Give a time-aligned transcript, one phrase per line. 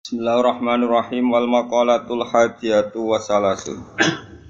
[0.00, 3.84] Bismillahirrahmanirrahim wal maqalatul hadiyatu wa salasun.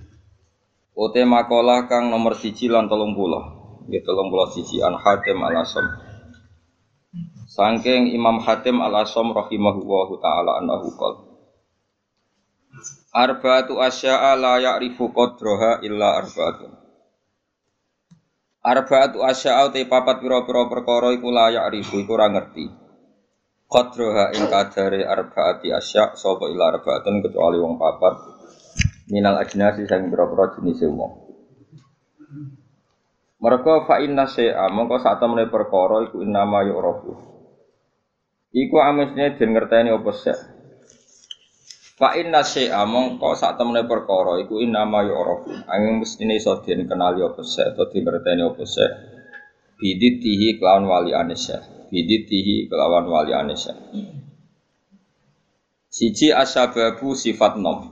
[0.94, 3.42] Ote makalah kang nomor siji lan tolong puluh.
[3.90, 5.82] Ya tolong puluh siji an Hatim al Asom.
[7.50, 11.14] Sangking Imam Hatim al Asom rahimahullahu taala annahu qol.
[13.10, 16.78] Arba'atu asya'a la ya'rifu qadraha illa arba'atun.
[18.62, 22.89] Arba'atu asya'a te papat pira-pira perkara iku la ya'rifu iku ora ngerti.
[23.70, 28.18] Qadraha ing kadare arba'ati asya' sapa ila arba'atun kecuali wong papat
[29.14, 31.12] minal ajnasi sing pira-pira jenis wong.
[33.40, 37.14] Mereka fa inna syai'a mongko sak temene perkara iku innama yu'rafu.
[38.52, 40.38] Iku amesne den ngerteni apa sek.
[41.96, 45.56] Fa inna syai'a mongko sak temene perkara iku innama yu'rafu.
[45.70, 48.90] Angin mestine iso den kenali apa sek utawa dingerteni apa sek.
[49.80, 51.79] Biditihi kelawan wali anisya.
[51.90, 53.74] Biditihi kelawan wali anisya.
[55.90, 57.90] Siji asyababu sifat nom.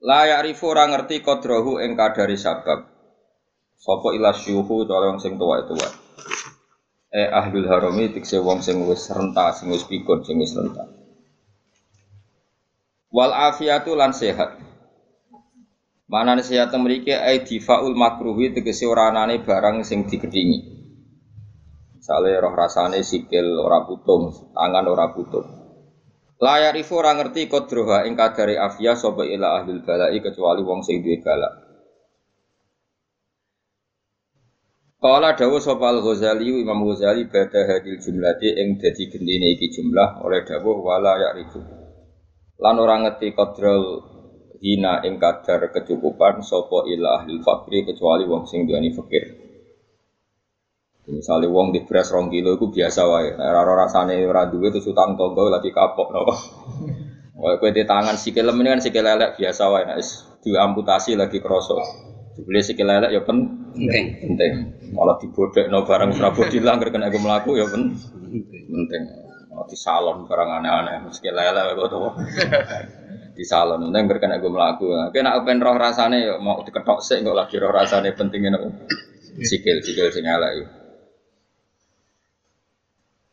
[0.00, 2.88] La ya'rifu ora ngerti kodrahu ing kadari sabab.
[3.76, 5.88] Sapa ila syuhu cara wong sing tuwa-tuwa.
[7.12, 10.88] Eh ahlul harami tikse wong sing wis renta, sing wis pikun, sing wis renta.
[13.12, 14.56] Wal afiatu lan sehat.
[16.08, 20.71] Mana sehat mriki ai difaul makruhi tegese ora barang sing digedingi.
[22.02, 25.46] Misale roh rasane sikil ora putung, tangan ora putung.
[26.42, 30.98] Layar ifu ora ngerti kodroha ing kadari afia sapa ila ahlul balai kecuali wong sing
[30.98, 31.54] duwe balak.
[34.98, 40.42] Kala dawu sapa Al-Ghazali Imam Ghazali bada hadil jumlati ing dadi gendine iki jumlah oleh
[40.42, 41.62] dawuh wala ya'rifu.
[42.58, 44.02] Lan ora ngerti kodrol
[44.58, 49.51] hina ing kadar kecukupan sapa ila ahli fakri kecuali wong sing duweni fakir.
[51.02, 53.34] Misalnya wong di beras rong kilo itu biasa wae.
[53.34, 56.34] Ora rasane ora duwe terus utang tonggo lagi kapok napa.
[57.42, 59.98] Wae kowe di tangan sikil ini kan sikil lelek biasa wae nek
[60.46, 61.74] diamputasi lagi kroso.
[62.38, 64.04] Dibeli sikil lelek ya pen penting.
[64.14, 64.52] Penting.
[64.94, 67.98] Malah dibodekno barang Prabu dilanggar kena gue melaku ya pen
[68.46, 69.02] penting.
[69.50, 71.98] Malah di salon barang aneh-aneh sikil lelek kok to.
[73.42, 74.86] di salon penting berkena gue melaku.
[75.10, 78.70] Kena open roh rasane ya mau diketok sik kok lagi roh rasane pentingnya nopo.
[79.50, 80.81] Sikil sikil sing elek.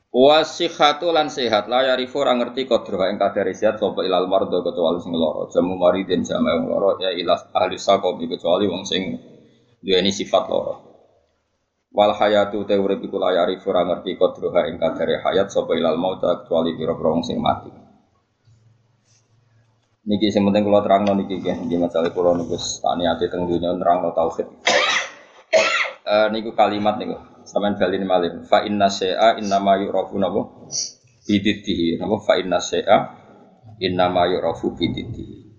[0.09, 1.69] Wasihatu lan sehat.
[1.69, 5.45] La yarifu ora ngerti kodroha ing kadare sehat sapa ilal mardo kecuali sing lara.
[5.53, 9.21] Jamu maridin jama wong lara ya ilas ahli sakom kecuali wong sing
[9.85, 10.81] duweni sifat lara.
[11.93, 17.21] Wal hayatu te urip iku la yarifu ora hayat sapa ilal maut kecuali pira-pira wong
[17.21, 17.69] sing mati.
[20.09, 24.09] Niki sing penting kula terangno niki nggih masalah kula niku tani ati teng dunya nerangno
[24.09, 24.49] tauhid.
[26.01, 27.13] Uh, niku kalimat niku
[27.49, 28.45] sampean balin malih.
[28.45, 30.69] Fa inna syai'a inna ma yu'rafu napa?
[31.25, 32.21] Biditihi napa?
[32.21, 32.97] Fa inna syai'a
[33.81, 35.49] inna ma yu'rafu biditihi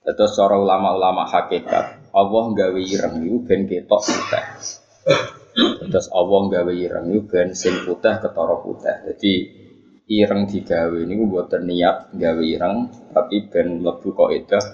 [0.00, 4.44] Terus cara ulama-ulama hakikat Allah gawe ireng niku ben ketok putih.
[5.86, 8.96] Terus Allah gawe ireng niku ben sing putih ketara putih.
[9.06, 9.34] Jadi
[10.10, 14.64] ireng digawe niku mboten niat gawe ireng tapi ben mlebu kaidah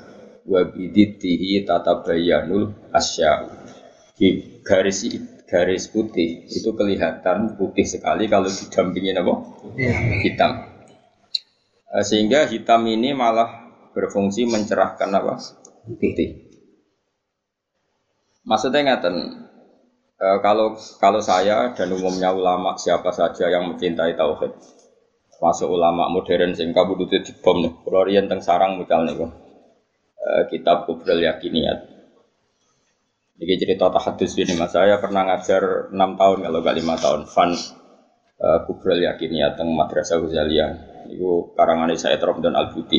[0.46, 3.50] wa biditihi tatabayyanul asya'
[4.16, 5.04] di garis
[5.46, 9.34] garis putih itu kelihatan putih sekali kalau didampingi apa?
[10.26, 10.52] hitam.
[12.02, 15.38] Sehingga hitam ini malah berfungsi mencerahkan apa?
[15.86, 16.46] putih.
[18.46, 19.16] Maksudnya ngaten,
[20.18, 24.54] e, kalau kalau saya dan umumnya ulama siapa saja yang mencintai tauhid,
[25.42, 29.34] masuk ulama modern sing kabudute dibom nih, kalau teng sarang misalnya
[30.14, 31.95] e, kitab Kubrul Yakiniyat,
[33.36, 34.72] ini cerita tahadus ini mas.
[34.72, 37.20] Saya pernah ngajar 6 tahun kalau gak 5 tahun.
[37.28, 37.50] Fan
[38.40, 40.70] uh, Kubrel Yakiniyat teng Madrasah Ghazaliyah.
[41.12, 42.98] Itu karangan saya Rom dan Al Buti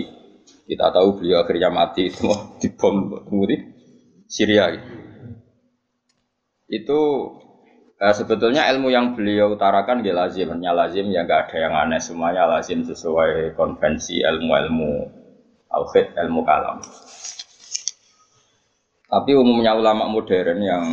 [0.63, 2.27] Kita tahu beliau akhirnya mati itu
[2.61, 3.57] di bom di
[4.27, 4.71] Syria.
[6.67, 6.99] Itu
[7.97, 11.99] uh, sebetulnya ilmu yang beliau utarakan dia lazim, hanya lazim ya nggak ada yang aneh.
[12.03, 14.91] Semuanya lazim sesuai konvensi ilmu-ilmu
[15.71, 16.83] tauhid, ilmu kalam.
[19.07, 20.83] Tapi umumnya ulama modern yang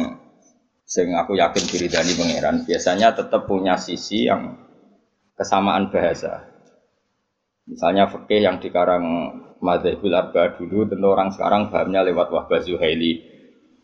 [0.86, 4.54] sing aku yakin diri dari pangeran biasanya tetap punya sisi yang
[5.34, 6.46] kesamaan bahasa.
[7.66, 9.02] Misalnya fikih yang dikarang
[9.58, 13.34] Madzhabul Arba dulu tentu orang sekarang pahamnya lewat Wahbah Zuhaili.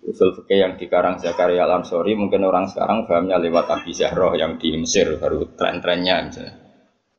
[0.04, 4.76] Usul fikih yang dikarang Zakaria Al-Ansori mungkin orang sekarang pahamnya lewat Abi Zahroh yang di
[4.76, 6.54] Mesir baru tren-trennya misalnya.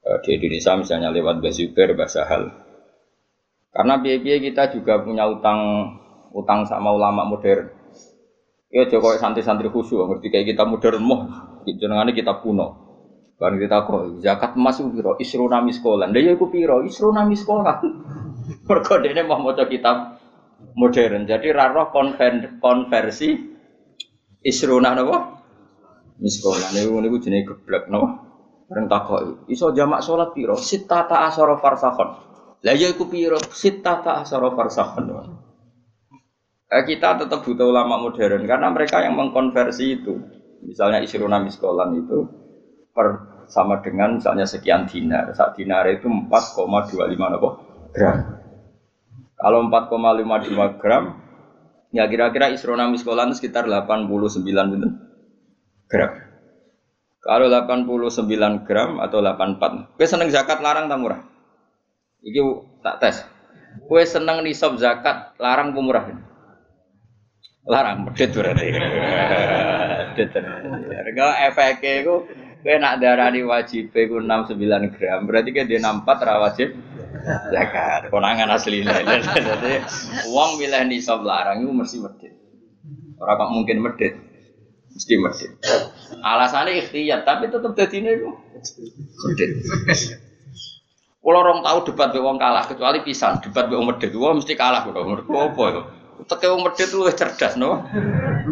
[0.02, 2.44] Eh, di Indonesia misalnya lewat Bazuber, Basahal.
[3.69, 5.60] Karena biaya kita juga punya utang
[6.36, 7.68] utang sama ulama modern.
[8.72, 11.28] Ya Joko santri-santri khusyuk, ngerti kayak kita modern moh,
[11.68, 12.92] jenengannya kita kuno.
[13.42, 15.18] Barang kita kok zakat emas itu piro?
[15.18, 16.13] Isruna miskolan.
[16.13, 16.86] Lah ya iku piro?
[16.86, 17.81] Isruna miskolan.
[18.69, 19.66] Mergo dene mau maca
[20.78, 21.25] modern.
[21.25, 23.34] Jadi raro konver konversi
[24.45, 25.42] isruna napa?
[26.22, 28.30] Miskolan niku niku jenenge geblek napa?
[28.69, 30.54] Bareng takok iso jamak salat piro?
[30.54, 32.10] Sittata asyara farsakhon.
[32.62, 33.42] Lah ya iku piro?
[33.50, 35.10] Sittata asyara farsakhon.
[36.71, 40.23] Eh, kita tetap butuh ulama modern karena mereka yang mengkonversi itu.
[40.63, 42.23] Misalnya isruna miskolan itu
[42.95, 45.35] per sama dengan misalnya sekian dinar.
[45.35, 48.18] Saat dinar itu 4,25 gram.
[49.35, 51.19] Kalau 4,55 gram,
[51.91, 54.47] ya kira-kira isrona miskolan sekitar 89
[55.91, 56.12] gram.
[57.19, 60.00] Kalau 89 gram atau 84.
[60.00, 61.21] Kue seneng zakat larang tak murah?
[62.24, 62.39] Iki
[62.79, 63.27] tak tes.
[63.91, 66.31] Kue seneng nisab zakat larang pemurah?
[67.68, 68.68] Larang, medit berarti.
[68.74, 70.30] medit.
[71.13, 72.16] Kalau efeknya itu
[72.62, 76.78] Kowe nak darani wajib iku 69 gram, berarti kan dia 64 ra wajib
[77.50, 78.13] zakat.
[78.13, 78.86] Konangan asli.
[78.86, 79.81] Jadi
[80.30, 82.38] uang milih nisab larang itu mesti medit.
[83.18, 84.13] Ora kok mungkin medit.
[84.94, 85.52] Mesti medit.
[86.22, 88.30] Alasannya ikhtiyat, tapi tetap dadine itu
[89.25, 89.50] medit.
[91.22, 94.54] Kalau orang tahu debat be wong kalah kecuali pisan debat be wong medit, wong mesti
[94.54, 94.94] kalah kok.
[94.94, 95.81] Mergo apa ya?
[96.27, 97.85] Teke wong medit luwih cerdas no.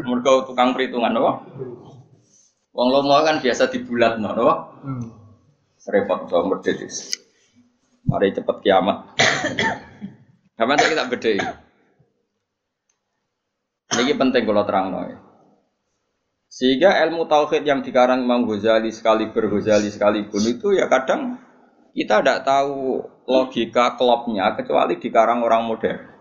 [0.06, 1.44] Mergo tukang perhitungan no.
[2.74, 4.50] Wong lomo kan biasa dibulat no, no?
[4.86, 5.06] Hmm.
[5.90, 6.78] Repot so medit
[8.06, 9.18] Mari cepet kiamat.
[10.58, 11.30] Kapan kita beda
[14.00, 15.00] Ini penting kalau terang no.
[16.50, 21.38] Sehingga ilmu tauhid yang dikarang Imam Ghazali sekali Ghazali sekalipun itu ya kadang
[21.94, 26.19] kita tidak tahu logika klopnya kecuali dikarang orang modern.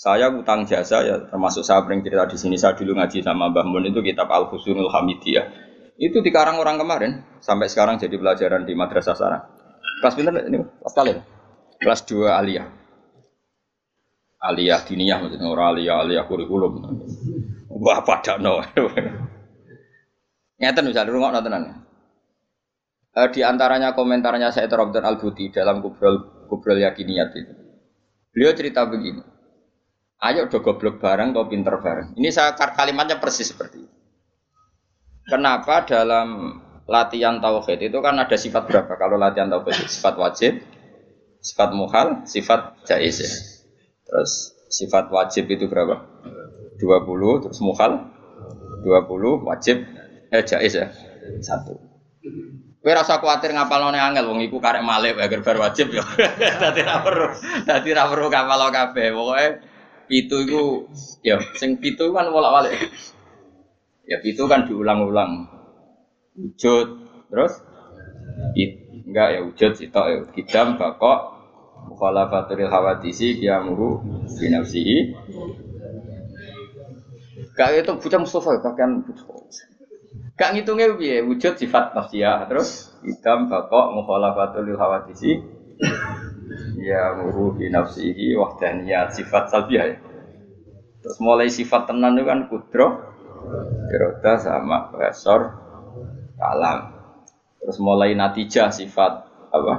[0.00, 3.68] Saya utang jasa ya termasuk saya sering cerita di sini saya dulu ngaji sama Mbah
[3.68, 5.44] Mun itu kitab Al Husnul Hamidiyah.
[6.00, 9.44] Itu dikarang orang kemarin sampai sekarang jadi pelajaran di madrasah sana.
[10.00, 11.20] Kelas pinter ini kelas kalian.
[11.76, 12.66] Kelas 2 aliyah.
[14.40, 16.80] Aliyah diniyah maksudnya orang aliyah aliyah kurikulum.
[17.68, 18.64] Wah pada no.
[20.64, 21.84] Ngeten bisa dulu nggak nontonan.
[23.12, 27.52] Uh, di antaranya komentarnya saya Abdul Al Buti dalam kubrol kubrol yakiniyat itu.
[28.32, 29.39] Beliau cerita begini.
[30.20, 32.12] Ayo do goblok bareng atau pinter bareng.
[32.12, 33.96] Ini saya kalimatnya persis seperti itu.
[35.24, 38.92] Kenapa dalam latihan tauhid itu kan ada sifat berapa?
[39.00, 40.60] Kalau latihan tauhid sifat wajib,
[41.40, 43.32] sifat muhal, sifat jaiz ya.
[44.04, 46.04] Terus sifat wajib itu berapa?
[46.76, 48.12] 20, terus muhal
[48.84, 49.88] 20, wajib
[50.36, 50.92] eh jaiz ya.
[51.40, 51.80] Satu.
[52.80, 56.04] Kowe rasa kuwatir ngapalone angel wong iku karek malih agar bar wajib ya.
[56.64, 57.28] Dadi ra perlu,
[57.64, 59.12] dadi ra perlu kapal kabeh.
[60.10, 60.90] Pitu itu
[61.22, 62.90] ya sing pitu kan bolak-balik.
[64.10, 65.46] Ya pitu kan diulang-ulang.
[66.34, 66.86] Wujud
[67.30, 67.62] terus?
[68.58, 70.18] It, enggak ya wujud sitok ya.
[70.34, 71.38] Kidam bakok
[71.86, 74.02] mukhalafatul hawadisi kiamuru
[74.34, 75.14] fi nafsihi.
[77.54, 79.06] Gak itu bocah Mustafa pakaian
[80.34, 81.20] Gak ngitungnya piye?
[81.22, 82.96] Wujud sifat nafsiyah terus?
[83.06, 85.38] Idam bakok mukhalafatul hawadisi
[86.80, 89.96] ya muru bi nafsihi wahdaniyat sifat salbiah ya.
[91.00, 92.86] Terus mulai sifat tenan itu kan kudro,
[93.88, 95.56] iroda sama resor,
[96.36, 96.92] kalam.
[97.60, 99.12] Terus mulai natijah sifat
[99.48, 99.74] apa?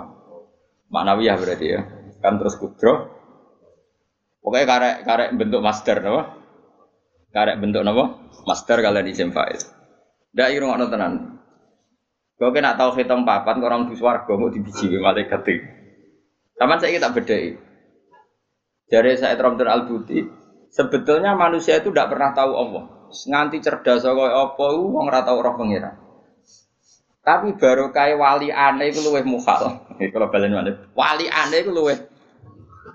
[0.89, 1.81] Manawiyah berarti ya.
[2.21, 3.22] Kan terus kudro.
[4.41, 6.25] Pokoknya karek karek bentuk master no?
[7.29, 7.93] Karek bentuk no?
[8.50, 9.67] Master kalian di itu.
[10.34, 11.13] Dak irung ngono tenan.
[12.41, 15.80] Kau kena tahu hitam papan orang di swarga mau dibiji malaikat itu.
[16.58, 17.58] Taman saya kita bedai.
[18.91, 20.20] Dari saya Abdul Al Buti,
[20.67, 22.84] sebetulnya manusia itu tidak pernah tahu Allah.
[23.12, 25.91] Nganti cerdas kok apa, uang rata orang pengira.
[27.22, 29.86] Tapi baru kayak wali aneh itu luweh mukhal.
[30.13, 30.74] Kalau balen mana?
[30.98, 31.96] Wali aneh itu luweh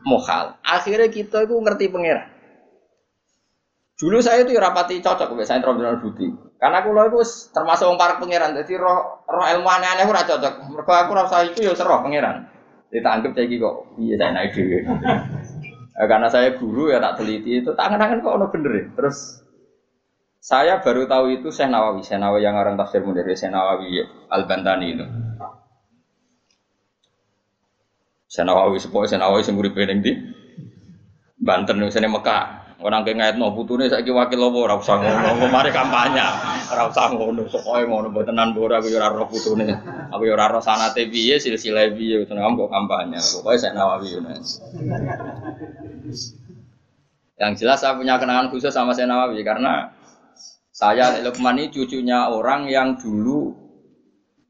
[0.03, 0.59] mukhal.
[0.67, 2.27] Akhirnya kita itu ngerti pengira.
[3.97, 6.29] Dulu saya itu ya rapati cocok saya Abdul Al Buti.
[6.57, 7.21] Karena aku itu
[7.53, 8.57] termasuk orang para pangeran.
[8.57, 10.73] Jadi roh roh ilmu aneh-aneh ora cocok.
[10.73, 12.56] Mereka aku rasa itu ya seroh pangeran.
[12.97, 14.77] Kita anggap saya kok iya saya naik dulu.
[15.97, 18.85] Eh, karena saya guru ya tak teliti itu tangan-tangan kok ono bener ya.
[18.97, 19.45] Terus
[20.41, 24.01] saya baru tahu itu Syekh Nawawi, Syekh Nawawi yang orang tafsir munir, Syekh Nawawi
[24.33, 25.05] Al-Bantani itu.
[28.33, 30.13] Syekh Nawawi sepoi Syekh Nawawi sing uripe ning di
[31.37, 32.56] Banten sini Mekah.
[32.77, 36.21] Orang ngait no putune saiki wakil lopo ora usah ngono, mari kampanye.
[36.69, 39.65] Ora usah ngono, pokoke ngono tenan ora aku yo ora roh putune.
[40.13, 43.17] Aku yo ora roh sanate piye, silsilah piye, tenan kok kampanye.
[43.17, 44.21] Pokoke saya Nawawi yo.
[47.41, 49.97] Yang jelas saya punya kenangan khusus sama saya Nawawi karena
[50.69, 53.57] saya Lukman ini cucunya orang yang dulu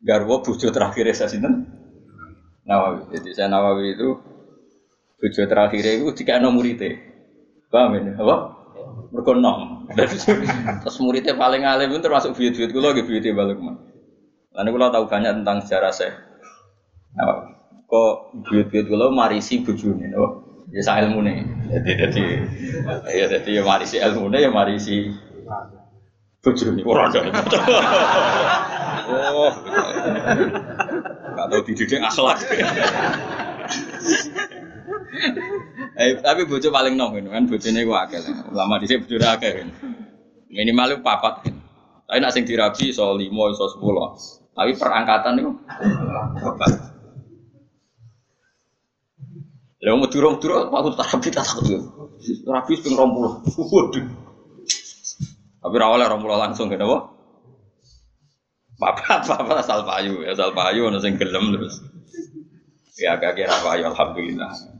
[0.02, 1.62] garwa bojo terakhir saya sinten
[2.66, 3.06] Nawawi.
[3.14, 4.18] Jadi saya Nawawi itu
[5.14, 7.15] bojo terakhir itu jika ana murite.
[7.70, 8.10] Paham ini?
[8.14, 8.36] Apa?
[9.10, 9.86] Mergo nom.
[10.82, 13.76] Terus muridnya paling alim itu termasuk buyut-buyut kula nggih buyute balik mah.
[14.54, 16.14] Lalu kula tahu banyak tentang sejarah saya.
[17.14, 17.54] Nawawi.
[17.86, 18.14] Kok
[18.46, 20.42] buyut-buyut kula marisi bojone, oh.
[20.74, 21.46] Ya sak ilmune.
[21.70, 22.24] Jadi jadi
[23.14, 25.14] ya jadi ya marisi ilmune ya marisi
[26.42, 27.20] bojone ora ada.
[29.06, 29.54] Oh.
[31.38, 32.42] Gak tahu dididik akhlak.
[35.96, 38.20] Eh, tapi bojo paling nom kan bojone ku akeh.
[38.52, 39.68] Lama dhisik bojone akeh kan.
[40.52, 41.48] Minimal papat.
[42.06, 44.52] Tapi nak sing dirabi iso 5 iso 10.
[44.52, 45.50] Tapi perangkatan itu
[46.36, 46.72] papat.
[49.86, 51.80] Lah mau durung-durung aku tak rabi tak takut.
[52.44, 53.70] Rabi ping 20.
[53.72, 54.06] Waduh.
[55.62, 57.16] Tapi ra oleh 20 langsung kenapa?
[58.76, 61.80] Papat, papat asal payu, asal payu ono sing gelem terus.
[63.00, 64.75] Ya agak kira payu alhamdulillah.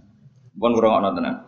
[0.56, 1.44] Pun kurang tenan.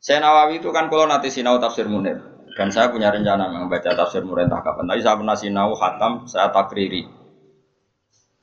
[0.00, 2.16] Saya Nawawi itu kan kalau nanti sinau tafsir Munir
[2.56, 4.88] dan saya punya rencana membaca tafsir Munir entah kapan.
[4.88, 7.04] Tapi saya pernah sinau khatam, saya takriri.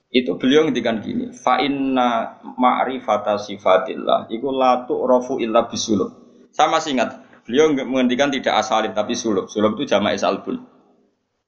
[0.07, 6.13] Itu beliau ngendikan gini, fa inna ma'rifata sifatillah iku la tu'rafu illa bisulub.
[6.53, 9.51] Saya masih ingat, beliau menghentikan tidak asalib tapi sulub.
[9.51, 10.63] Sulub itu jama'i salbun.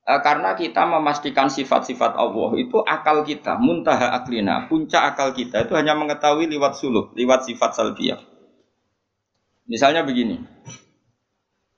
[0.10, 5.78] Eh, karena kita memastikan sifat-sifat Allah itu akal kita, muntaha aklina, puncak akal kita itu
[5.78, 8.29] hanya mengetahui lewat suluk, lewat sifat salbiyah.
[9.70, 10.42] Misalnya begini,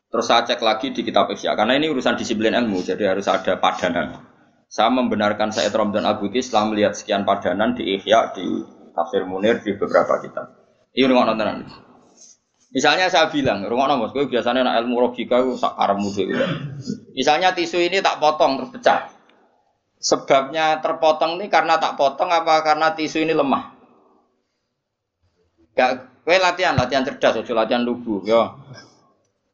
[0.08, 3.60] terus saya cek lagi di kitab Ihya, karena ini urusan disiplin ilmu, jadi harus ada
[3.60, 4.24] padanan.
[4.72, 8.64] Saya membenarkan Said Ramdan Abuti setelah melihat sekian padanan di Ihya, di
[8.96, 10.56] Tafsir Munir, di beberapa kitab.
[10.96, 11.68] Ini nonton tenan.
[12.72, 16.46] Misalnya saya bilang, rumah nomor, gue biasanya nak ilmu logika gue karemu dhewe.
[17.12, 19.12] Misalnya tisu ini tak potong terus pecah.
[20.00, 23.76] Sebabnya terpotong ini karena tak potong apa karena tisu ini lemah?
[25.76, 28.58] Gak, gue latihan, latihan cerdas, ojo latihan lugu, yo.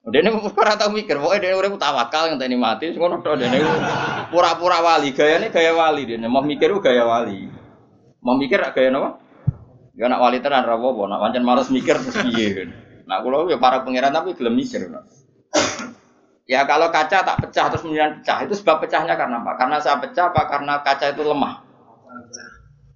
[0.07, 3.51] Dia ini pura tahu mikir, pokoknya dia udah tawakal yang tadi mati, ngono tuh dia
[4.31, 7.51] pura-pura wali, gaya ini gaya wali dia, mau mikir gaya wali,
[8.23, 9.19] mau mikir gaya apa?
[9.99, 12.69] Ya nak wali tenan rapopo, nak pancen males mikir terus piye kan.
[13.03, 14.87] Nah, kalau ya para pangeran tapi gelem mikir.
[16.47, 19.59] Ya kalau kaca tak pecah terus kemudian pecah, itu sebab pecahnya karena apa?
[19.59, 21.65] Karena saya pecah apa karena kaca itu lemah?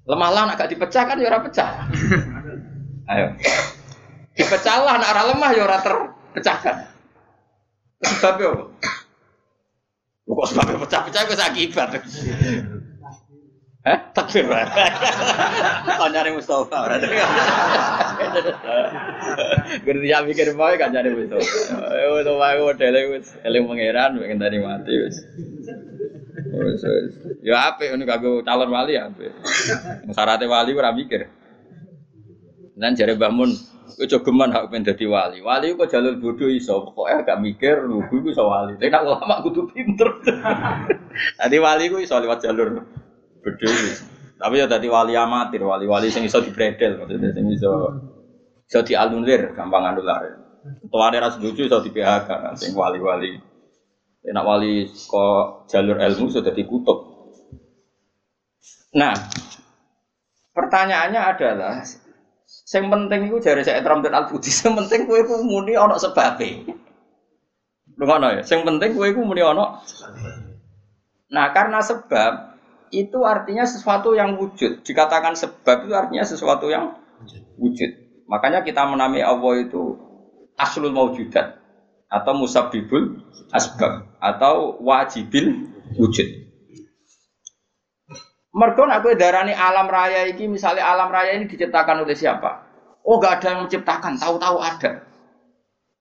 [0.07, 1.91] Lemah lah, agak dipecah kan ya ora pecah.
[3.11, 3.27] Ayo.
[4.39, 6.75] Dipecah lah, nak lemah ya ora terpecahkan.
[8.01, 8.63] Sebabnya apa?
[10.31, 11.89] Kok sebabnya pecah-pecah itu akibat.
[13.81, 17.07] Eh, takbir Kan nyari Mustafa berarti.
[19.81, 21.49] Gerti ya mikir mau kan nyari Mustafa.
[21.97, 25.17] Eh, to wae modele wis eling pangeran pengen tadi mati wis.
[26.53, 26.85] Wis
[27.41, 29.33] Ya apik ngono kanggo calon wali ya apik.
[30.13, 31.40] Syaratnya wali ora mikir.
[32.81, 33.53] Dan jare Mbah Mun,
[33.93, 35.37] kowe hak pengen dadi wali.
[35.45, 38.73] Wali kok jalur bodoh iso, pokoknya gak mikir lugu iku iso wali.
[38.81, 40.09] Tapi nek ulama kudu pinter.
[41.39, 42.81] Tadi wali ku iso lewat jalur
[43.41, 43.89] Berdiri.
[44.41, 47.73] Tapi ya tadi wali amatir, wali-wali sing iso dibredel maksudnya sing iso
[48.65, 50.41] iso dianulir gampang anular.
[50.89, 53.37] Tuane ra setuju iso di PHK sing wali-wali.
[54.25, 56.99] Enak wali kok jalur ilmu sudah dikutuk.
[58.97, 59.13] Nah,
[60.57, 61.85] pertanyaannya adalah
[62.71, 65.99] yang penting itu dari saya Trump dan Al Budi, yang penting kue ku muni ono
[65.99, 66.71] sebabnya.
[67.99, 69.83] Dengono ya, yang penting kue ku muni ono.
[71.31, 72.59] Nah, karena sebab
[72.91, 74.83] itu artinya sesuatu yang wujud.
[74.83, 76.95] Dikatakan sebab itu artinya sesuatu yang
[77.59, 77.91] wujud.
[78.27, 79.99] Makanya kita menamai Allah itu
[80.55, 81.59] aslul maujudat
[82.11, 83.23] atau musabibul
[83.55, 86.50] asbab atau wajibil wujud.
[88.51, 92.67] Mergo aku darani alam raya ini misalnya alam raya ini diciptakan oleh siapa?
[93.07, 95.07] Oh gak ada yang menciptakan, tahu-tahu ada.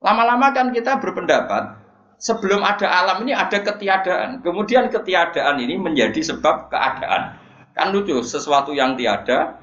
[0.03, 1.79] Lama-lama kan kita berpendapat
[2.19, 4.43] sebelum ada alam ini ada ketiadaan.
[4.43, 7.39] Kemudian ketiadaan ini menjadi sebab keadaan.
[7.73, 9.63] Kan lucu, sesuatu yang tiada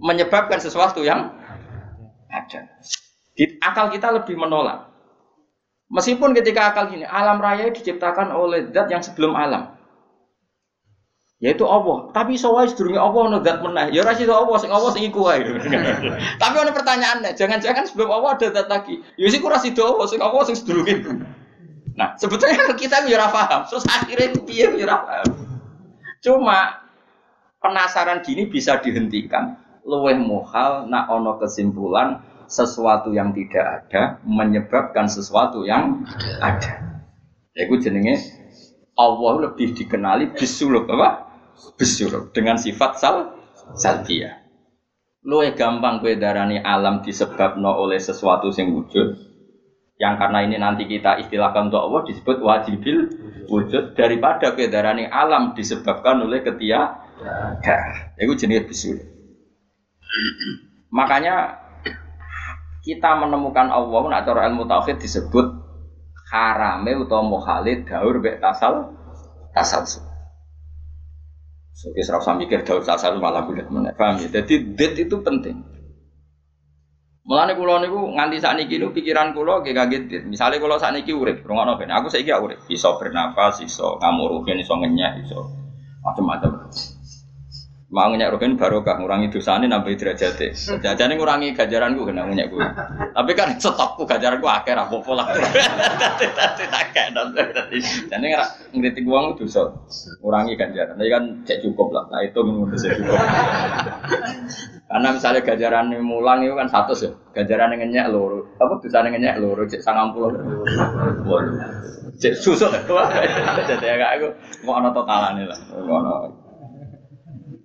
[0.00, 1.36] menyebabkan sesuatu yang
[2.32, 2.60] ada.
[3.60, 4.88] Akal kita lebih menolak.
[5.92, 9.75] Meskipun ketika akal gini, alam raya diciptakan oleh zat yang sebelum alam.
[11.36, 12.08] Yaitu Allah.
[12.16, 13.92] Tapi soalnya sedurunge Allah ono zat meneh.
[13.92, 15.44] Ya ora Allah sing Allah sing iku wae.
[16.42, 19.04] Tapi ono pertanyaannya, jangan-jangan sebelum Allah ada zat lagi.
[19.20, 20.96] Ya sik ora sida Allah sing Allah sing sedurunge.
[21.92, 23.68] Nah, sebetulnya kita ya paham.
[23.68, 25.28] Terus akhirnya piye ya paham.
[26.24, 26.88] Cuma
[27.60, 29.60] penasaran gini bisa dihentikan.
[29.84, 36.06] Luweh muhal nak ono kesimpulan sesuatu yang tidak ada menyebabkan sesuatu yang
[36.40, 37.04] ada.
[37.52, 38.24] Ya itu jenenge
[38.96, 41.25] Allah lebih dikenali bisuluk apa?
[41.76, 43.16] Bisyur dengan sifat sal
[43.76, 44.46] salbiyah.
[45.26, 49.26] Luwe gampang kue darani alam disebabno oleh sesuatu yang wujud
[49.96, 52.98] yang karena ini nanti kita istilahkan untuk Allah disebut wajibil
[53.48, 58.14] wujud daripada kue darani alam disebabkan oleh ketiadaan.
[58.20, 58.98] Itu jenis bisyur.
[60.92, 61.66] Makanya
[62.86, 65.46] kita menemukan Allah nak cara ilmu tauhid disebut
[66.30, 68.94] harame utawa muhalid daur be tasal
[69.50, 70.05] tasal.
[71.76, 74.40] Kita serasa mikir daur tasal malah bulat mana, paham ya?
[74.40, 75.60] Jadi det itu penting.
[77.26, 80.22] Mulane kula niku nganti sakniki niku pikiran kula nggih kaget dit.
[80.24, 85.26] Misale kula sakniki urip, rungokno ben aku saiki urip, iso bernapas, iso ngamuruhin, iso ngenyek,
[85.26, 85.52] iso
[86.00, 86.70] macam-macam.
[87.86, 90.58] Mau ngenyak rogen barokah ngurangi dosane nambah derajate.
[90.82, 92.66] Jajane ngurangi ganjaranku kena ngenyak gue.
[93.14, 95.26] Tapi kan stokku ganjaranku akeh ra apa lah.
[96.18, 96.98] Dadi tak
[97.54, 97.78] dadi.
[98.10, 98.42] Jane ora
[98.74, 99.70] ngritik wong dosa.
[100.18, 100.98] Ngurangi ganjaran.
[100.98, 102.10] Tapi kan cek cukup lah.
[102.10, 103.22] Nah itu menurut saya cukup.
[104.90, 107.14] Karena misalnya ganjaran mulang itu kan satu ya.
[107.38, 108.50] Ganjaran yang ngenyek loro.
[108.58, 111.22] Apa dosane ngenyek loro cek 90.
[111.22, 111.54] Waduh.
[112.18, 112.74] Cek susuk.
[113.62, 114.28] Jadi agak aku
[114.66, 115.58] mau ana totalane lah.
[115.70, 116.45] Ngono.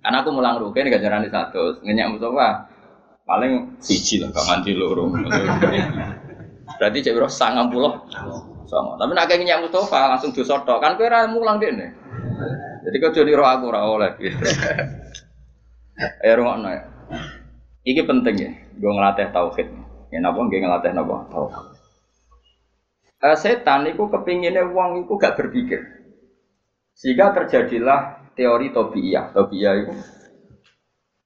[0.02, 2.66] Karena aku mulang rugen gak jarani satu, ngenyak Mustafa
[3.22, 5.14] paling siji lah, gak mandi loro.
[6.76, 8.02] Berarti cek biro sangat pulau
[8.66, 8.98] sama.
[8.98, 11.90] Tapi nak ngenyak Mustafa langsung disotok kan kue mulang deh nih.
[12.82, 14.10] Jadi kau jadi roh aku roh oleh.
[16.26, 16.82] Ayo rumah ya.
[17.82, 19.68] Iki penting ya, gue ngelatih tauhid.
[20.10, 21.66] Ya napa gue ngelatih napa tauhid.
[23.22, 25.78] Uh, setan itu kepinginnya uang itu gak berpikir.
[26.98, 29.32] Sehingga terjadilah teori tobiyah.
[29.32, 29.92] Tobiyah itu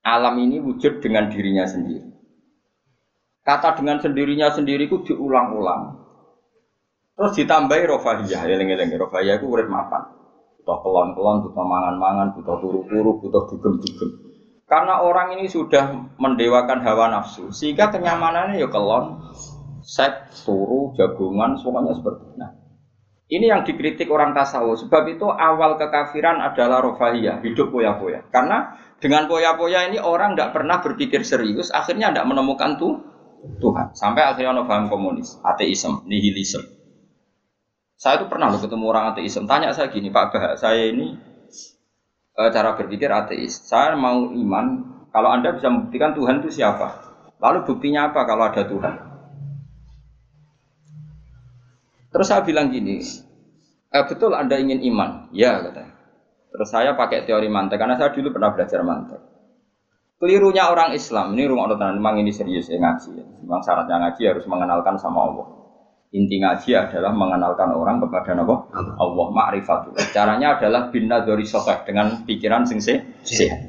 [0.07, 2.15] alam ini wujud dengan dirinya sendiri.
[3.47, 6.03] Kata dengan sendirinya sendiri itu diulang-ulang.
[7.17, 10.03] Terus ditambahi rofahiyah, eling-eling rofahiyah itu urip mapan.
[10.61, 14.11] Butuh kelon-kelon, butuh mangan-mangan, butuh turu-turu, butuh dugem-dugem.
[14.67, 19.23] Karena orang ini sudah mendewakan hawa nafsu, sehingga kenyamanannya ya kelon,
[19.87, 22.35] set, turu, jagungan, semuanya seperti itu.
[22.35, 22.51] Nah,
[23.27, 24.87] ini yang dikritik orang tasawuf.
[24.87, 28.23] Sebab itu awal kekafiran adalah rofahiyah, hidup poya-poya.
[28.31, 32.95] Karena dengan poya-poya ini orang tidak pernah berpikir serius, akhirnya tidak menemukan tuh
[33.59, 33.95] Tuhan.
[33.99, 36.63] Sampai akhirnya paham komunis, ateisme, nihilisme.
[37.97, 39.49] Saya itu pernah loh ketemu orang ateisme.
[39.49, 41.17] Tanya saya gini, Pak Bah, saya ini
[42.37, 43.57] e, cara berpikir ateis.
[43.65, 44.67] Saya mau iman,
[45.11, 47.03] kalau Anda bisa membuktikan Tuhan itu siapa?
[47.41, 48.95] Lalu buktinya apa kalau ada Tuhan?
[52.17, 52.97] Terus saya bilang gini,
[53.93, 55.29] eh, betul Anda ingin iman?
[55.37, 55.93] Ya katanya.
[56.49, 59.21] Terus saya pakai teori mantek karena saya dulu pernah belajar mantek.
[60.17, 63.21] Kelirunya orang Islam ini rumah orang memang ini serius ya ngaji.
[63.21, 63.25] Ya.
[63.45, 65.47] Memang syaratnya ngaji harus mengenalkan sama Allah.
[66.17, 68.65] Inti ngaji adalah mengenalkan orang kepada Allah.
[68.97, 69.93] Allah ma'rifatu.
[70.17, 73.61] Caranya adalah bina dari sokeh dengan pikiran sing sehat.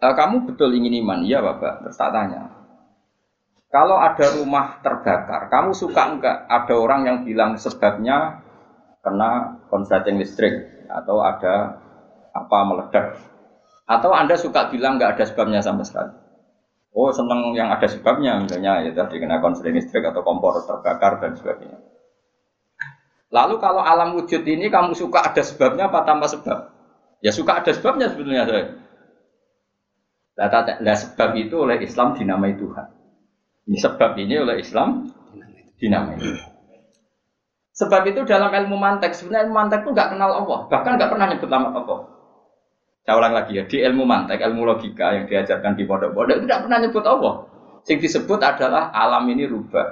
[0.00, 1.20] Eh, kamu betul ingin iman?
[1.20, 1.84] Iya bapak.
[1.84, 2.59] Terus tak tanya,
[3.70, 8.42] kalau ada rumah terbakar, kamu suka enggak ada orang yang bilang sebabnya
[8.98, 11.78] kena konsleting listrik atau ada
[12.34, 13.06] apa meledak?
[13.86, 16.10] Atau Anda suka bilang enggak ada sebabnya sama sekali?
[16.90, 21.38] Oh seneng yang ada sebabnya misalnya ya tadi kena konsleting listrik atau kompor terbakar dan
[21.38, 21.78] sebagainya.
[23.30, 26.74] Lalu kalau alam wujud ini kamu suka ada sebabnya apa tanpa sebab?
[27.22, 28.74] Ya suka ada sebabnya sebetulnya saya.
[30.34, 32.99] Nah, sebab itu oleh Islam dinamai Tuhan.
[33.70, 35.06] Sebab ini oleh Islam
[35.78, 36.18] dinamai.
[37.70, 41.26] Sebab itu dalam ilmu mantek, sebenarnya ilmu mantek itu nggak kenal Allah, bahkan nggak pernah
[41.30, 42.00] nyebut nama Allah.
[43.06, 46.60] Saya ulang lagi ya, di ilmu mantek, ilmu logika yang diajarkan di pondok-pondok itu tidak
[46.66, 47.34] pernah nyebut Allah.
[47.88, 49.86] Yang disebut adalah alam ini rubah,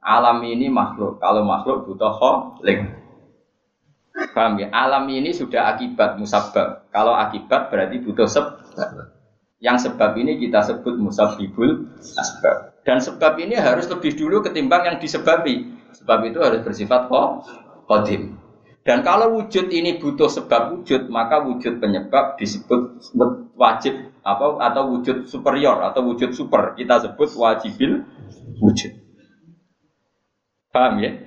[0.00, 1.18] alam ini makhluk.
[1.18, 2.94] Kalau makhluk butuh kholik.
[4.32, 4.72] Paham ya?
[4.72, 6.88] Alam ini sudah akibat musabab.
[6.88, 8.64] Kalau akibat berarti butuh sebab.
[9.60, 12.75] Yang sebab ini kita sebut musabibul asbab.
[12.86, 15.74] Dan sebab ini harus lebih dulu ketimbang yang disebabi.
[15.90, 17.10] Sebab itu harus bersifat
[17.90, 18.38] kodim.
[18.86, 23.10] Dan kalau wujud ini butuh sebab wujud, maka wujud penyebab disebut
[23.58, 26.78] wajib apa atau wujud superior atau wujud super.
[26.78, 28.06] Kita sebut wajibil
[28.62, 28.94] wujud.
[30.70, 31.18] Paham ya?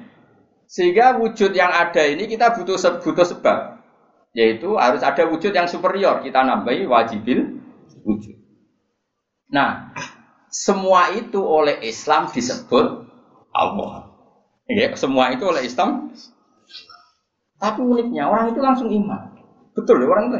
[0.72, 3.84] Sehingga wujud yang ada ini kita butuh butuh sebab.
[4.32, 6.24] Yaitu harus ada wujud yang superior.
[6.24, 7.60] Kita nambahi wajibil
[8.08, 8.39] wujud.
[9.52, 9.91] Nah,
[10.49, 13.05] semua itu oleh Islam disebut
[13.53, 14.09] Allah.
[14.69, 16.13] Ya, semua itu oleh Islam.
[17.57, 19.33] Tapi uniknya orang itu langsung iman.
[19.73, 20.39] Betul ya orang itu.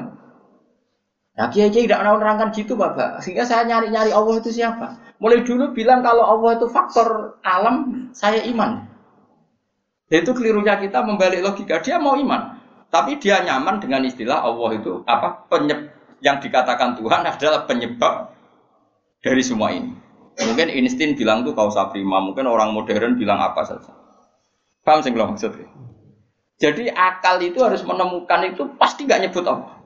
[1.40, 3.24] Nah, kiai kiai tidak menerangkan gitu, bapak.
[3.24, 5.00] Sehingga saya nyari nyari Allah itu siapa.
[5.24, 8.88] Mulai dulu bilang kalau Allah itu faktor alam, saya iman.
[10.12, 11.80] Itu kelirunya kita membalik logika.
[11.80, 12.60] Dia mau iman.
[12.90, 15.94] Tapi dia nyaman dengan istilah Allah itu apa penyeb
[16.26, 18.34] yang dikatakan Tuhan adalah penyebab
[19.20, 19.92] dari semua ini.
[20.40, 23.92] Mungkin Einstein bilang tuh kausa prima, mungkin orang modern bilang apa saja.
[24.88, 25.68] Paham sih maksudnya?
[26.60, 29.80] Jadi akal itu harus menemukan itu pasti gak nyebut Allah.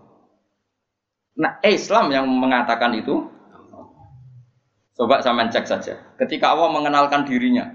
[1.37, 3.29] Nah Islam yang mengatakan itu,
[4.97, 5.93] coba saya cek saja.
[6.17, 7.65] Ketika Allah mengenalkan dirinya,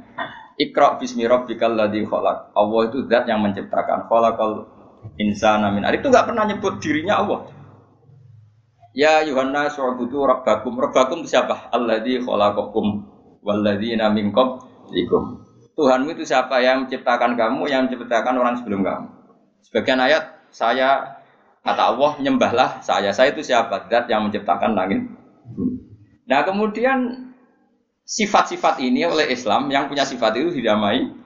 [0.59, 2.55] Iqra bismi rabbikal ladzi khalaq.
[2.55, 4.11] Allah itu zat yang menciptakan.
[4.11, 4.67] Khalaqal
[5.19, 7.58] insana min Itu nggak pernah nyebut dirinya Allah.
[8.97, 10.77] Ya Yohana su'budu rabbakum.
[10.77, 11.73] Rabbakum siapa?
[11.73, 13.05] Alladzi khalaqakum
[13.45, 15.45] walladzina min qablikum.
[15.79, 19.07] Tuhanmu itu siapa yang menciptakan kamu, yang menciptakan orang sebelum kamu.
[19.63, 21.21] Sebagian ayat saya
[21.63, 23.15] kata Allah nyembahlah saya.
[23.15, 23.87] Saya itu siapa?
[23.87, 25.07] Zat yang menciptakan langit.
[26.27, 27.31] Nah kemudian
[28.03, 31.19] sifat-sifat ini oleh Islam yang punya sifat itu didamai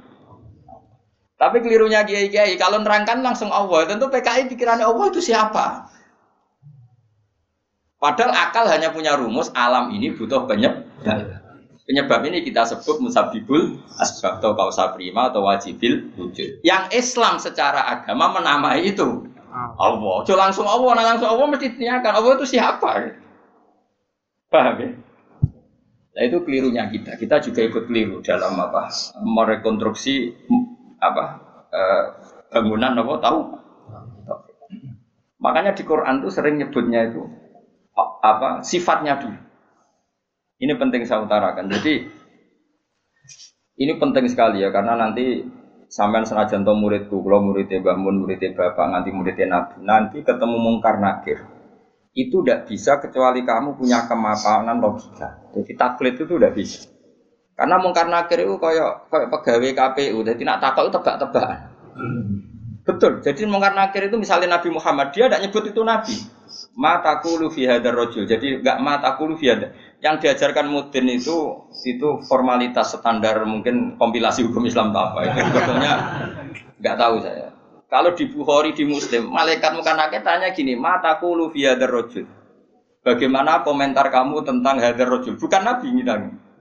[1.43, 5.91] tapi kelirunya kiai-kiai, kalau nerangkan langsung Allah, tentu PKI pikirannya Allah itu siapa?
[8.03, 10.83] Padahal akal hanya punya rumus, alam ini butuh penyebab.
[11.87, 16.67] Penyebab ini kita sebut musabibul asbab atau kausa prima atau wajibil wujud.
[16.67, 20.27] Yang Islam secara agama menamai itu Allah.
[20.27, 22.91] Jo langsung Allah, nah langsung Allah mesti ditanyakan Allah itu siapa?
[24.51, 24.89] Paham ya?
[26.13, 27.15] Nah itu kelirunya kita.
[27.15, 28.91] Kita juga ikut keliru dalam apa?
[29.23, 30.43] Merekonstruksi
[30.99, 31.25] apa
[31.71, 32.03] eh,
[32.51, 33.41] bangunan apa tahu
[35.43, 37.27] makanya di Quran tuh sering nyebutnya itu
[38.23, 39.39] apa sifatnya dulu
[40.63, 42.07] ini penting saya utarakan jadi
[43.83, 45.43] ini penting sekali ya karena nanti
[45.91, 50.57] sampean senajan to muridku kalau muridnya Mbah Mun muridnya Bapak nanti muridnya Nabi nanti ketemu
[50.57, 51.43] mungkar nakir
[52.15, 56.93] itu tidak bisa kecuali kamu punya kemapanan logika jadi taklid itu tidak bisa
[57.53, 61.59] karena mungkar nakir itu kayak kayak pegawai KPU, jadi nak takut itu tebak-tebakan.
[62.83, 63.13] Betul.
[63.23, 66.17] Jadi mungkar nakir itu misalnya Nabi Muhammad, dia tidak nyebut itu Nabi.
[66.77, 68.25] Matakulu fi hadar rojul.
[68.25, 69.71] Jadi nggak matakulu fi hadar.
[70.03, 75.29] Yang diajarkan mudin itu itu formalitas standar mungkin kompilasi hukum Islam apa.
[75.29, 75.93] Itu sebetulnya
[76.79, 77.51] nggak tahu saya.
[77.93, 82.25] Kalau di Bukhari di Muslim, malaikat mungkar nakir tanya gini, matakulu fi hadar rojul.
[83.05, 85.37] Bagaimana komentar kamu tentang hadar rojul?
[85.37, 86.53] Bukan Nabi ngitanya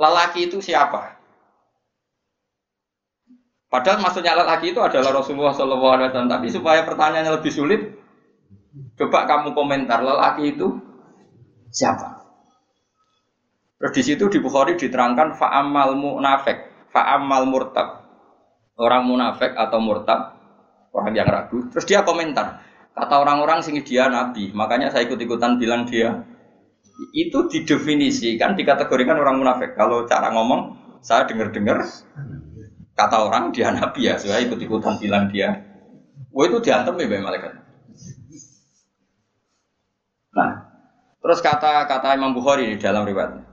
[0.00, 1.20] lelaki itu siapa?
[3.70, 6.10] Padahal maksudnya lelaki itu adalah Rasulullah SAW.
[6.10, 7.80] Tapi supaya pertanyaannya lebih sulit,
[9.00, 10.76] coba kamu komentar lelaki itu
[11.72, 12.20] siapa?
[13.80, 18.04] Terus di situ di Bukhari diterangkan fa'amal munafik, fa'amal murtab.
[18.76, 20.36] Orang munafik atau murtab,
[20.92, 21.68] orang yang ragu.
[21.72, 22.60] Terus dia komentar,
[22.92, 26.28] kata orang-orang sini dia nabi, makanya saya ikut-ikutan bilang dia
[27.16, 29.72] itu didefinisikan dikategorikan orang munafik.
[29.76, 31.80] Kalau cara ngomong saya dengar-dengar
[32.92, 35.64] kata orang dia nabi ya, saya ikut-ikutan bilang dia.
[36.30, 37.59] Wah itu diantem ya malaikat.
[40.30, 40.50] Nah,
[41.18, 43.50] terus kata kata Imam Bukhari di dalam riwayat.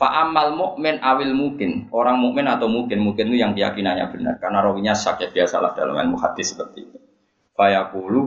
[0.00, 4.96] Fa'amal mukmin awil mungkin orang mukmin atau mungkin mungkin itu yang keyakinannya benar karena rawinya
[4.96, 6.98] sak ya biasalah dalam ilmu hadis seperti itu.
[7.52, 8.20] Fayaqulu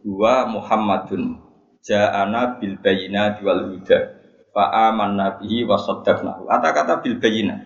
[0.00, 1.36] dua Muhammadun
[1.84, 4.18] ja'ana bil bayinati wal huda
[4.56, 6.48] fa'aman nabihi wa saddaqnahu.
[6.48, 7.60] Kata-kata bil bayina.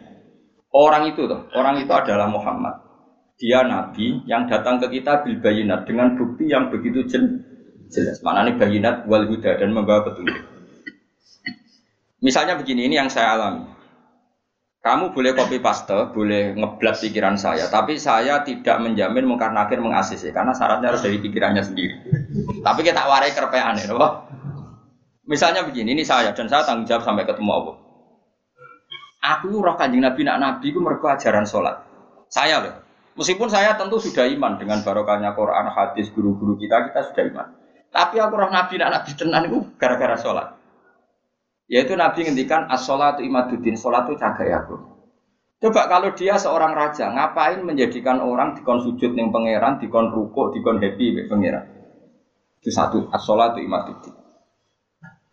[0.72, 2.80] Orang itu tuh, orang itu adalah Muhammad.
[3.36, 7.51] Dia nabi yang datang ke kita bil bayinat dengan bukti yang begitu jelas.
[8.24, 10.38] Mana nih bayinat wal huda dan membawa petunjuk.
[12.22, 13.66] Misalnya begini, ini yang saya alami.
[14.82, 20.34] Kamu boleh copy paste, boleh ngeblat pikiran saya, tapi saya tidak menjamin mungkar nakir mengasisi
[20.34, 21.96] karena syaratnya harus dari pikirannya sendiri.
[22.66, 23.94] tapi kita warai kerpean ya,
[25.22, 27.76] Misalnya begini, ini saya dan saya tanggung jawab sampai ketemu Allah.
[29.22, 31.78] Aku roh kanjeng Nabi nak Nabi itu mereka ajaran sholat.
[32.26, 32.74] Saya loh.
[33.14, 37.48] Meskipun saya tentu sudah iman dengan barokahnya Quran, hadis, guru-guru kita, kita sudah iman.
[37.92, 40.56] Tapi aku roh Nabi nak Nabi tenan itu gara-gara sholat.
[41.68, 44.76] Yaitu Nabi ngendikan as-sholatu imaduddin, sholat itu cagai aku.
[45.62, 50.80] Coba kalau dia seorang raja, ngapain menjadikan orang dikon sujud ning pangeran, dikon rukuk, dikon
[50.80, 51.68] happy pangeran?
[52.64, 54.22] Itu satu, as-sholatu imaduddin.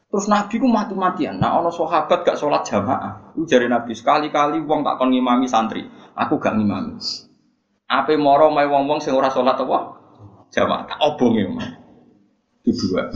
[0.10, 1.38] Terus Nabi ku mati-matian.
[1.38, 3.38] Nah, ono sahabat gak sholat jamaah.
[3.38, 5.86] Itu jari Nabi sekali-kali wong tak kon ngimami santri.
[6.18, 6.98] Aku gak ngimami.
[7.86, 9.78] Apa moro mai wong-wong sing ora sholat apa?
[10.50, 10.90] Jamaah.
[10.90, 11.46] Tak obong ya.
[12.64, 13.10] Itu dua.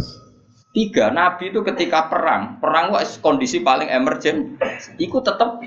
[0.74, 4.58] Tiga, Nabi itu ketika perang, perang itu kondisi paling emergen,
[4.98, 5.62] ikut tetap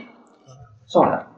[0.91, 1.31] sholat.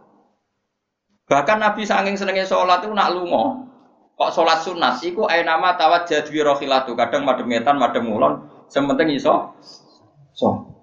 [1.28, 3.68] Bahkan Nabi saking senengnya sholat itu nak lungo.
[4.16, 6.96] Kok sholat sunat, iku ayo nama tawat jadwi rohilatu.
[6.96, 9.52] Kadang madem ngetan, madem ngulon, sementing iso
[10.32, 10.74] so.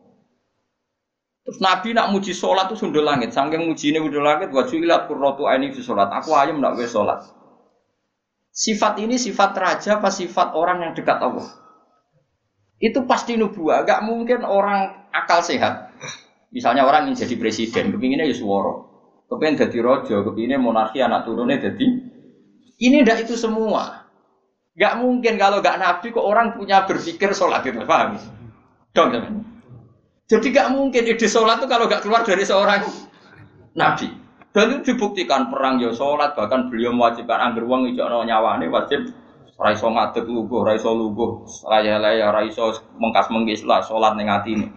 [1.42, 5.10] Terus Nabi nak muji sholat tuh sundul langit, saking muji ini sundul langit, wajib ilat
[5.10, 6.14] kurrotu ini di sholat.
[6.22, 7.26] Aku ayam nak wes sholat.
[8.56, 11.44] Sifat ini sifat raja apa sifat orang yang dekat Allah?
[12.80, 13.84] Itu pasti nubuah.
[13.84, 15.92] Gak mungkin orang akal sehat.
[16.56, 18.36] Misalnya orang ingin jadi presiden, kepinginnya ya.
[19.28, 21.86] Kepingin jadi rojo, kepinginnya monarki anak turunnya jadi.
[22.80, 24.08] Ini ndak itu semua.
[24.76, 28.16] Gak mungkin kalau gak nabi kok orang punya berpikir sholat itu, paham?
[28.96, 29.44] Dong, teman.
[30.32, 32.88] Jadi gak mungkin ide sholat itu kalau gak keluar dari seorang
[33.76, 34.25] nabi.
[34.56, 39.12] Dan itu dibuktikan perang ya sholat bahkan beliau mewajibkan angger uang itu nyawane wajib
[39.60, 44.68] raiso ngadeg luguh, raiso luguh, raya laya, raiso mengkas menggis lah sholat ning ini.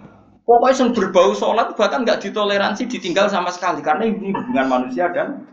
[0.42, 5.46] Pokoknya yang berbau sholat bahkan nggak ditoleransi ditinggal sama sekali karena ini hubungan manusia dan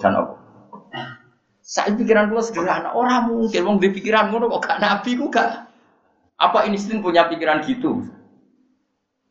[0.00, 0.40] dan apa?
[1.60, 5.70] Saya pikiran gue sederhana, orang mungkin mau di pikiran kok gak nabi gue gak
[6.40, 8.00] apa insting punya pikiran gitu.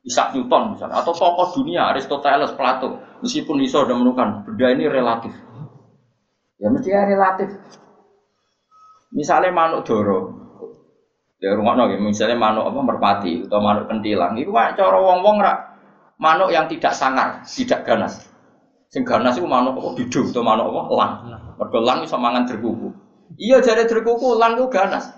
[0.07, 5.33] Isaac Newton misalnya, atau tokoh dunia Aristoteles, Plato, meskipun iso sudah menemukan benda ini relatif.
[6.59, 7.49] Ya mesti ya relatif.
[9.11, 10.19] Misalnya manuk doro,
[11.43, 15.57] ya rumah ya, misalnya manuk apa merpati atau manuk kentilang, itu mah cara wong-wong rak
[16.19, 18.27] manuk yang tidak sangar, tidak ganas.
[18.91, 21.11] Sing ganas itu manuk apa bidu atau manuk apa lang.
[21.59, 22.89] Mergo lang iso mangan terkuku.
[23.39, 25.11] Iya jari terkuku lang itu ganas.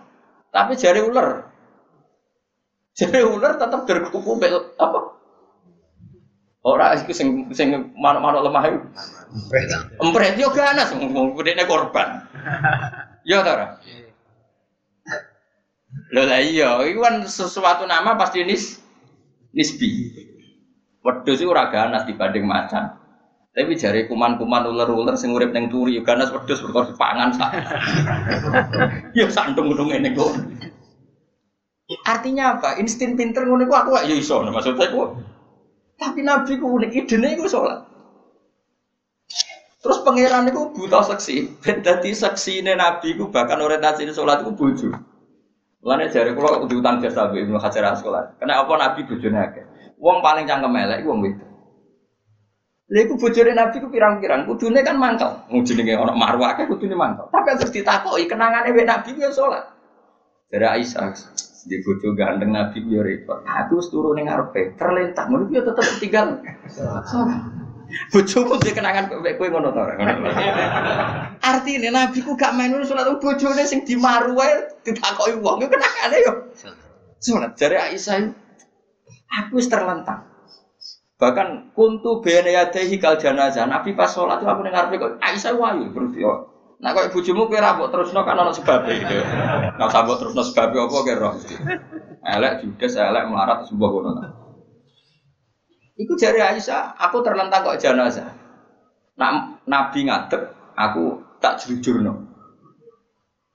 [0.51, 1.50] Tapi jari ular
[2.91, 4.99] jadi ular tetap berkuku bel apa?
[6.61, 8.79] Ora iku sing sing manuk-manuk lemah iku.
[9.97, 12.27] Empret yo ganas wong gedene korban.
[13.25, 13.67] Yo ta ora?
[16.11, 18.77] Lho lah iya, iku kan sesuatu nama pasti nis
[19.55, 20.11] nisbi.
[21.01, 22.93] Wedhus iku ora ganas dibanding macan.
[23.51, 27.51] Tapi jari kuman-kuman ular-ular sing urip ning turi ganas wedhus perkara pangan sak.
[29.17, 30.31] Ya santung-untung ngene kok.
[32.07, 32.79] Artinya apa?
[32.79, 35.17] Insting pinter ngono iku aku ya iso maksudnya aku.
[35.99, 37.83] Tapi Nabi ku unik idene iku salat.
[39.81, 41.57] Terus pangeran itu buta seksi.
[41.59, 44.89] Ben dadi seksine Nabi ku bahkan orientasi salat iku bojo.
[45.81, 48.37] Mulane jare kula kudu utang jasa Mbak Ibnu Hajar sekolah.
[48.37, 49.65] Karena apa Nabi bojone akeh.
[49.97, 51.49] Wong paling cangkem elek wong wedok.
[52.91, 55.31] Lha iku bojone Nabi ku pirang-pirang, kudune kan mangkel.
[55.65, 57.25] Jenenge ana marwah akeh kudune mangkel.
[57.33, 59.65] Tapi terus ditakoki kenangane wek Nabi ku ya salat.
[60.51, 61.15] Dari Aisyah,
[61.65, 63.45] di bojo ganteng Nabi yo repot.
[63.45, 66.41] Aku wis turu ning ngarepe, terlentang ngono yo tetep tinggal.
[68.11, 69.81] Bojoku dia kenangan kowe kowe ngono to
[71.43, 76.33] Artine Nabi ku gak main salat bojone sing dimaru wae ditakoki wong yo kenangane yo.
[77.19, 78.31] Salat jare Aisyah
[79.27, 80.23] aku wis terlentang.
[81.19, 83.69] Bahkan kuntu bene yadehi kal janazah.
[83.69, 86.23] Nabi pas itu aku dengar kok Aisyah wayu berarti
[86.81, 89.17] Nah kok bojomu kowe ra terusno kan ana sebab gitu.
[89.77, 91.33] Nah sabuk terusno sebab apa kowe roh.
[92.25, 94.11] Elek judes elek melarat sebuah ngono.
[96.01, 98.33] Iku jari Aisyah, aku terlentang kok jenazah.
[99.21, 102.25] Nak Nabi ngadep, aku tak jujurno.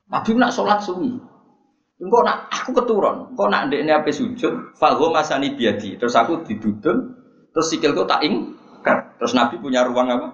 [0.07, 1.19] Nabi nak sholat suwi.
[1.97, 5.97] Engkau nak aku keturun, engkau nak ndekne ape sujud, falho masani biadi.
[5.97, 7.17] Terus aku didudun,
[7.57, 8.53] terus sikilku tak ing,
[9.17, 10.29] terus Nabi punya ruang apa?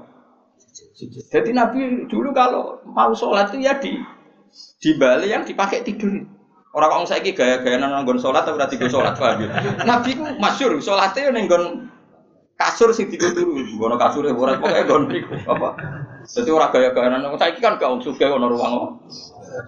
[0.73, 3.93] Jadi Nabi dulu kalau mau sholat itu ya di
[4.81, 6.25] di Bali yang dipakai tidur.
[6.73, 9.49] Orang kalau saya gaya-gaya nonggon sholat tapi berarti sholat paham ya?
[9.85, 11.93] Nabi ku masyur sholatnya nenggon
[12.57, 15.05] kasur sih tidur dulu, gono kasur ya borat pokoknya gon
[15.45, 15.69] apa.
[16.25, 18.97] Jadi orang gaya-gaya nonggon saya kan gak suka gono ruang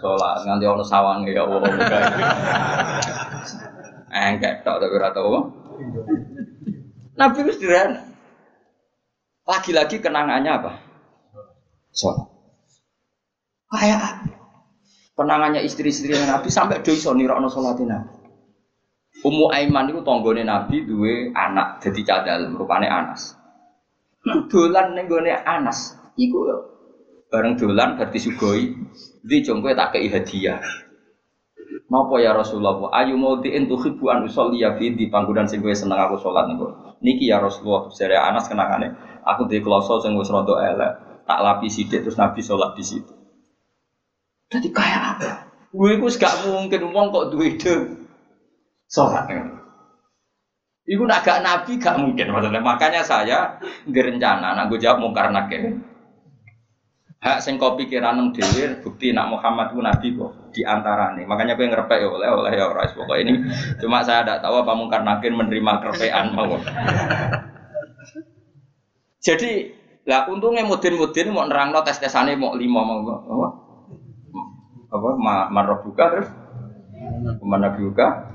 [0.01, 1.69] sholat nganti ono sawang ya Allah.
[4.09, 5.41] Enggak tak tapi rata apa.
[7.21, 8.01] Nabi itu sederhana.
[9.45, 10.73] Lagi-lagi kenangannya apa?
[11.95, 12.27] Sholat.
[13.71, 14.29] Kayak
[15.15, 18.15] penangannya istri-istri Nabi sampai do iso nirokno salate Nabi.
[19.25, 23.39] Ummu Aiman itu tonggone Nabi duwe anak jadi cadal rupane Anas.
[24.53, 25.09] Dolan ning
[25.47, 26.45] Anas iku
[27.33, 28.75] bareng dolan berarti sugoi
[29.25, 30.61] di jongko tak kei hadiah.
[31.89, 32.91] Napa ya Rasulullah?
[32.97, 36.71] Ayu mau diin tuhibbu an usolli ya fi di panggonan sing seneng aku salat niku.
[37.05, 38.93] Niki ya Rasulullah, sere Anas kenangane
[39.25, 40.93] aku di kloso sing wis elek
[41.25, 43.13] tak lapisi dia terus Nabi sholat di situ.
[44.53, 45.31] Jadi kayak apa?
[45.75, 48.07] Gue itu gak mungkin uang kok duit itu
[48.87, 49.27] sholat.
[50.85, 52.61] Iku nak gak Nabi gak mungkin maksudnya.
[52.61, 53.59] Makanya saya
[53.89, 55.81] direncana, nak gue jawab mungkar nakir.
[57.25, 61.25] Hak sing kau pikiran nang dewi bukti nak Muhammad itu Nabi kok di antara nih.
[61.25, 63.49] Makanya gue ngerepek ya oleh oleh ya rais pokok ini.
[63.81, 66.61] Cuma saya tidak tahu apa mungkar nakir menerima kerepean mau.
[69.25, 69.73] Jadi
[70.05, 73.49] lah untungnya mudin-mudin mau nerangno tes-tesane mau lima mau apa?
[74.93, 75.09] Apa
[75.49, 76.29] marah buka terus?
[77.41, 78.29] Mana buka?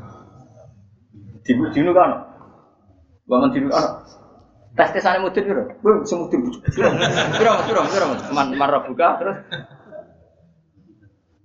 [1.45, 2.25] Dibu dinu kan?
[3.29, 4.01] Bangun dinu kan?
[4.73, 5.63] Tes tesane mudin kira?
[5.81, 6.49] Bu, semudin.
[6.73, 6.89] Kira,
[7.37, 9.37] kira, kira, kira, man marah buka terus?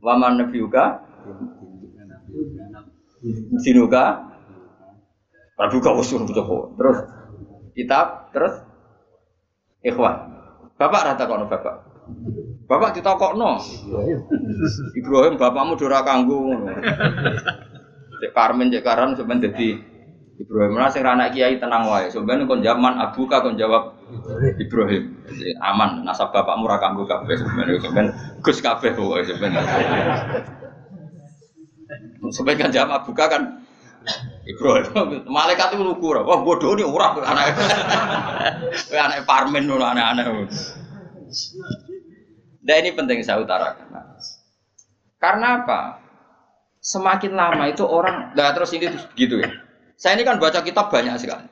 [0.04, 1.00] Waman nabiuka
[3.64, 4.04] dinuka
[5.54, 6.26] Prabuka usul.
[6.26, 6.98] Terus
[7.78, 8.58] kitab terus
[9.84, 10.16] ikhwan.
[10.74, 11.94] Bapak rata kono bapak.
[12.64, 13.60] Bapak ditakokno.
[14.96, 16.72] Ibrahim bapakmu dora ngono.
[18.24, 19.76] Cek Karmen cek Karan sampean dadi
[20.34, 22.10] Ibrahim lah sing anak kiai tenang wae.
[22.10, 23.94] Sampeyan kon zaman abuka kon jawab
[24.58, 25.14] Ibrahim.
[25.28, 28.08] Jadi, aman nasab bapakmu ra kanggo kabeh sampeyan sampeyan
[28.42, 29.62] Gus kabeh pokoke sampeyan.
[32.34, 33.42] Sampeyan kan jawab abuka kan
[34.44, 37.56] Ibrahim, malaikat itu lugu, wah bodoh nih ora anak,
[38.92, 40.52] anak parmen loh anak-anak.
[42.64, 43.88] Nah ini penting saya utarakan.
[45.16, 45.80] Karena apa?
[46.84, 49.48] Semakin lama itu orang, nah terus ini gitu ya.
[49.96, 51.48] Saya ini kan baca kitab banyak sekali.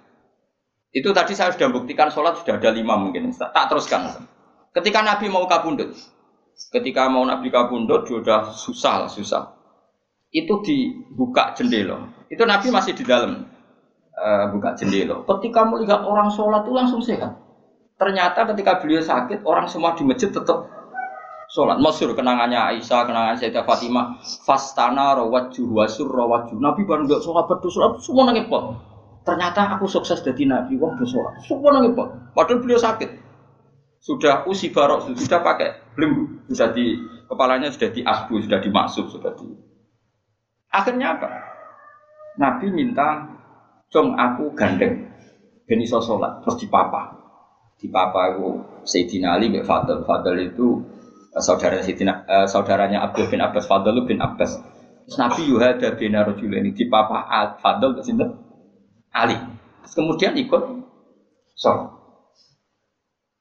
[0.93, 3.33] Itu tadi saya sudah buktikan sholat sudah ada lima mungkin.
[3.33, 4.29] Tak teruskan.
[4.77, 5.97] Ketika Nabi mau kabundut,
[6.69, 9.62] ketika mau Nabi kabundut sudah susah lah susah.
[10.33, 12.09] Itu dibuka jendela.
[12.33, 13.45] Itu Nabi masih di dalam
[14.17, 15.21] uh, buka jendela.
[15.29, 17.37] Ketika melihat orang sholat itu langsung sehat.
[18.01, 20.67] Ternyata ketika beliau sakit, orang semua di masjid tetap
[21.53, 21.77] sholat.
[21.79, 24.19] Masyur kenangannya Aisyah, kenangan Sayyidah Fatimah.
[24.49, 26.57] Fastana rawajuh wasur rawajuh.
[26.57, 28.81] Nabi baru nggak sholat sholat semua nangis pot.
[29.23, 32.09] Ternyata aku sukses jadi Nabi, wah sholat Semua nangis pot.
[32.35, 33.21] Padahal beliau sakit.
[34.03, 36.43] Sudah usi barok, sudah pakai belenggu.
[36.51, 36.99] Sudah di,
[37.31, 39.47] kepalanya sudah di asbu, sudah dimaksud, sudah di...
[40.73, 41.31] Akhirnya apa?
[42.41, 43.29] Nabi minta,
[43.93, 45.13] Jom aku gandeng.
[45.69, 47.13] Ben iso sholat, terus dipapa.
[47.77, 48.49] Dipapa aku
[48.89, 50.09] Sayyidina Ali bin Fadl.
[50.09, 50.81] Fadl itu
[51.37, 54.57] saudara Sayyidina, uh, saudaranya Abdul bin Abbas, Fadl bin Abbas.
[55.05, 57.29] Terus Nabi yuhada bin Rajul ini di papa
[57.61, 58.25] Fadl sini
[59.13, 59.37] Ali.
[59.85, 60.63] Terus kemudian ikut
[61.53, 62.01] sholat.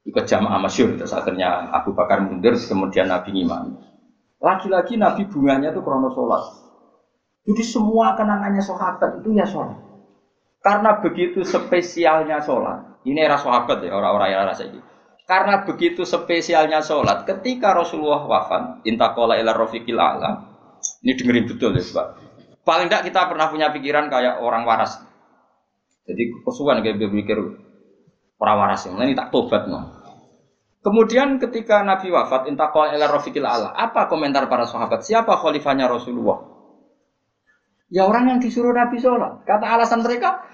[0.03, 0.99] Ikut jamaah masyur.
[0.99, 3.79] Terus akhirnya Abu Bakar mundur, kemudian Nabi ngimami.
[4.41, 6.60] Lagi-lagi Nabi bunganya itu krono sholat.
[7.41, 9.77] Jadi semua kenangannya sahabat itu ya sholat.
[10.61, 13.01] Karena begitu spesialnya sholat.
[13.01, 14.77] Ini era sahabat ya, orang-orang yang rasa ini.
[15.25, 20.53] Karena begitu spesialnya sholat, ketika Rasulullah wafat, intakola ila rofiqil alam,
[21.01, 22.07] ini dengerin betul ya Pak.
[22.61, 25.01] Paling tidak kita pernah punya pikiran kayak orang waras.
[26.05, 27.37] Jadi kesukaan kayak berpikir
[28.37, 30.03] orang waras yang ini tak tobat no.
[30.81, 35.05] Kemudian ketika Nabi wafat, intakola ila rofiqil alam, apa komentar para sahabat?
[35.05, 36.50] Siapa khalifahnya Rasulullah?
[37.91, 39.43] Ya orang yang disuruh Nabi sholat.
[39.43, 40.47] Kata alasan mereka,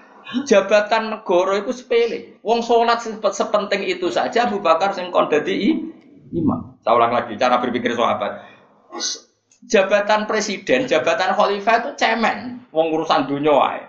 [0.44, 2.42] jabatan negara itu sepele.
[2.42, 2.98] Wong sholat
[3.30, 5.78] sepenting itu saja Abu Bakar sing kon dadi
[6.34, 6.76] imam.
[6.82, 8.42] Saya ulang lagi cara berpikir sahabat.
[9.70, 12.66] Jabatan presiden, jabatan khalifah itu cemen.
[12.74, 13.82] Wong urusan dunia wae.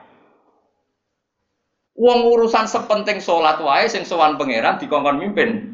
[1.97, 5.73] Wong urusan sepenting sholat wae sing sowan pangeran dikongkon mimpin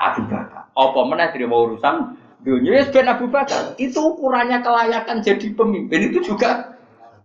[0.00, 0.72] Abu Bakar.
[0.72, 3.76] Apa meneh terima urusan dunia ya Abu Bakar.
[3.76, 6.73] Itu ukurannya kelayakan jadi pemimpin itu juga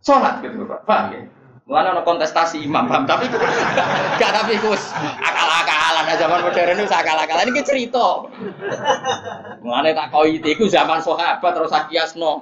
[0.03, 0.79] sholat gitu Pak.
[0.87, 1.21] Paham ya?
[1.69, 3.05] Mulane ana kontestasi imam, paham?
[3.05, 3.29] Tapi
[4.17, 4.89] gak tapi kus
[5.21, 8.25] akal-akalan nah, zaman modern itu akal-akalan ini cerita.
[9.61, 12.41] Mulane tak koi iku zaman sahabat terus akiasno.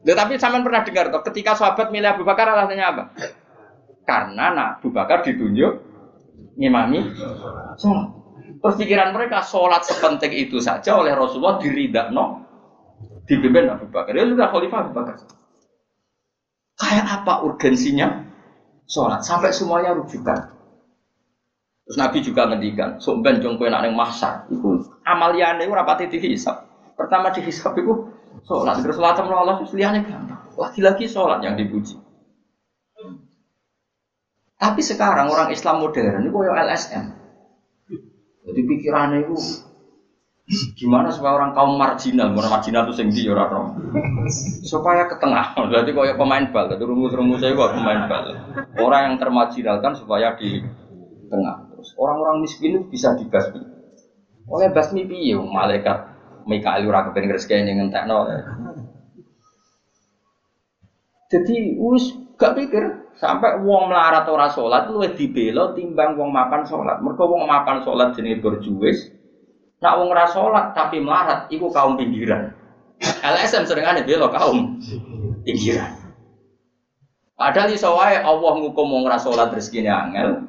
[0.00, 3.04] Loh, tapi sampean pernah dengar toh ketika sahabat milih Abu Bakar alasannya apa?
[4.04, 5.80] Karena nah, Abu Bakar ditunjuk
[6.60, 7.08] ngimami
[7.80, 8.19] sholat.
[8.60, 12.44] Terus pikiran mereka sholat sepenting itu saja oleh Rasulullah diridakno
[13.24, 14.12] dipimpin Abu Bakar.
[14.12, 15.16] Ya sudah Khalifah Abu Bakar.
[16.76, 18.28] Kayak apa urgensinya
[18.84, 20.60] sholat sampai semuanya rujukan.
[21.88, 26.68] Terus Nabi juga ngendikan, sumben jong kowe nak ning mahsyar iku amaliyane ora pati dihisab.
[26.94, 28.12] Pertama dihisab iku
[28.46, 30.38] sholat, terus sholat sama Allah liyane gampang.
[30.54, 31.96] Lagi-lagi sholat yang dipuji.
[34.60, 37.19] Tapi sekarang orang Islam modern itu kayak LSM.
[38.50, 39.38] Jadi pikirannya itu
[40.74, 43.70] Gimana supaya orang kaum marginal, orang marginal itu sing di orang
[44.66, 45.54] Supaya ke tengah.
[45.54, 48.34] Berarti kayak pemain bal, jadi rumus-rumus saya buat pemain bal.
[48.74, 50.58] Orang yang termarginalkan supaya di
[51.30, 51.70] tengah.
[51.70, 53.62] Terus orang-orang miskin itu bisa dibasmi.
[54.50, 56.10] Oleh basmi piye malaikat
[56.50, 57.30] Mikael ora kepen
[57.62, 58.26] ning ngentekno.
[61.30, 67.04] Jadi us gak pikir sampai wong melarat ora salat luwih dibela timbang wong makan salat.
[67.04, 69.12] Mergo wong makan salat jenenge berjuwis,
[69.84, 72.56] Nak wong ora salat tapi melarat iku kaum pinggiran.
[73.20, 74.80] LSM ada bela kaum
[75.44, 76.00] pinggiran.
[77.36, 80.48] Padahal iso wae Allah ngukum wong ora salat rezekine angel.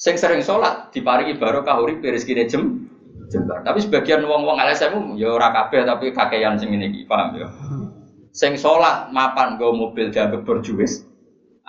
[0.00, 2.88] Sing sering salat diparingi barokah urip rezekine jem
[3.28, 3.60] jembar.
[3.60, 7.48] Tapi sebagian wong-wong LSM ya ora kabeh tapi kakean sing iki, paham ya.
[8.32, 11.09] Sing salat mapan nggo mobil dianggap berjuwis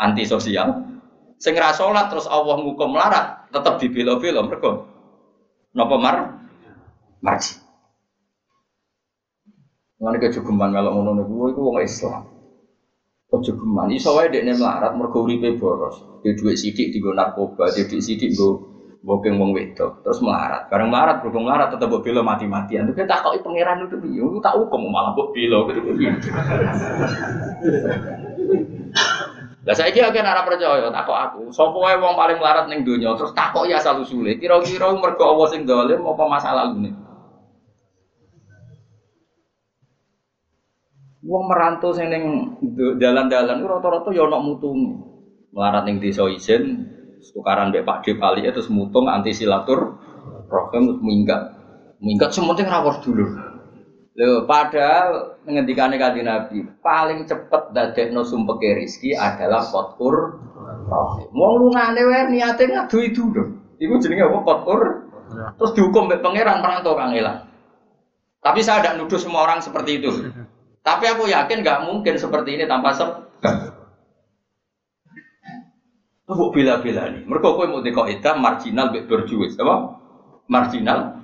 [0.01, 0.89] anti sosial.
[1.41, 4.85] Sing ra salat terus Allah ngukum melarat tetep dibela-bela mergo
[5.73, 6.15] napa mar
[7.21, 7.57] marji.
[10.01, 12.25] Ngene kejogeman melok ngono niku iku wong Islam.
[13.29, 16.01] Kejogeman iso wae dekne melarat mergo uripe boros.
[16.21, 18.69] Dia duit sidik digo narkoba, dia duit sidik nggo
[19.01, 20.69] bokeng wong wedok, terus melarat.
[20.69, 22.85] Bareng melarat, berhubung melarat tetep mbok bela mati-matian.
[22.85, 24.21] Itu kita takoki pangeran itu piye?
[24.45, 25.57] Tak hukum malah mbok piye.
[29.61, 31.41] Lah saiki akeh ora percaya takok aku.
[31.53, 34.41] Sapa wae wong paling melarat ning donya terus takok ya asal usule.
[34.41, 36.97] Kira-kira mergo Allah sing dolim apa masalah ngene?
[41.21, 42.57] Wong merantau sing ning
[42.97, 44.97] dalan-dalan rata-rata ya ana mutunge.
[45.53, 46.89] Melarat ning desa isin,
[47.29, 50.01] tukaran mbek Pak D Pali terus mutung anti silatur
[50.49, 51.41] rahim terus minggat.
[52.01, 53.50] Minggat sementing rawor dulu.
[54.11, 60.35] Lho, padahal ngendikane kanjeng Nabi, paling cepet dadekno sumpeke rezeki adalah kotur
[60.91, 61.31] rahim.
[61.31, 63.43] Wong lungane wae niate ngadu itu lho.
[63.79, 64.81] Iku jenenge apa kotur?
[65.31, 67.47] Terus dihukum mbek pangeran perantau kangelan.
[68.43, 70.11] Tapi saya tidak nuduh semua orang seperti itu.
[70.83, 73.31] Tapi aku yakin nggak mungkin seperti ini tanpa sebab.
[76.27, 77.23] Itu bila-bila nih.
[77.23, 79.99] Mereka kau mau itu marginal berjuis, apa?
[80.51, 81.20] Marginal.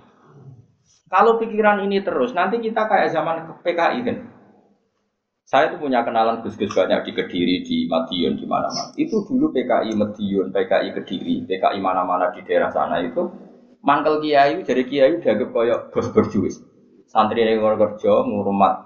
[1.08, 4.18] Kalau pikiran ini terus, nanti kita kayak zaman PKI kan.
[5.47, 8.91] Saya tuh punya kenalan gus-gus banyak di Kediri, di Madiun, di mana-mana.
[8.99, 13.24] Itu dulu PKI Madiun, PKI Kediri, PKI mana-mana di daerah sana itu
[13.80, 16.60] mangkel kiai dari kiai dianggap kayak bos berjuis.
[17.08, 18.84] Santri yang kerja ngurumat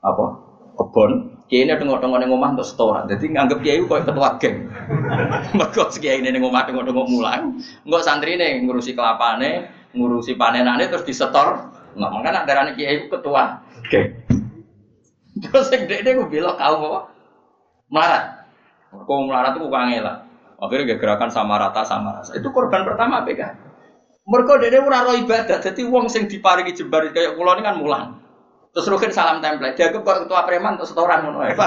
[0.00, 0.24] apa
[0.72, 1.10] kebon
[1.46, 4.56] kiai ini tengok tengok nengok omah untuk setoran jadi nganggep kiai kok ketua geng
[5.60, 10.90] mereka kiai ini nengok omah tengok tengok mulang nggak santri ini ngurusi kelapane ngurusi panenannya
[10.90, 11.72] terus disetor.
[11.92, 13.60] Nggak makanya darah kiai ketua.
[13.88, 14.22] Geng
[15.32, 17.08] terus yang dia gue bilang kau mau
[17.88, 18.44] melarat.
[18.92, 20.28] Kau melarat tuh bukan lah.
[20.62, 23.72] Akhirnya gerakan sama rata sama rasa itu korban pertama PK
[24.22, 28.22] mereka dia ora roh ibadah jadi uang sing diparingi jembar kayak pulau ini kan mulang.
[28.70, 29.74] Terus rukin salam template.
[29.76, 31.52] Dia kok ketua preman untuk setoran ngono ae.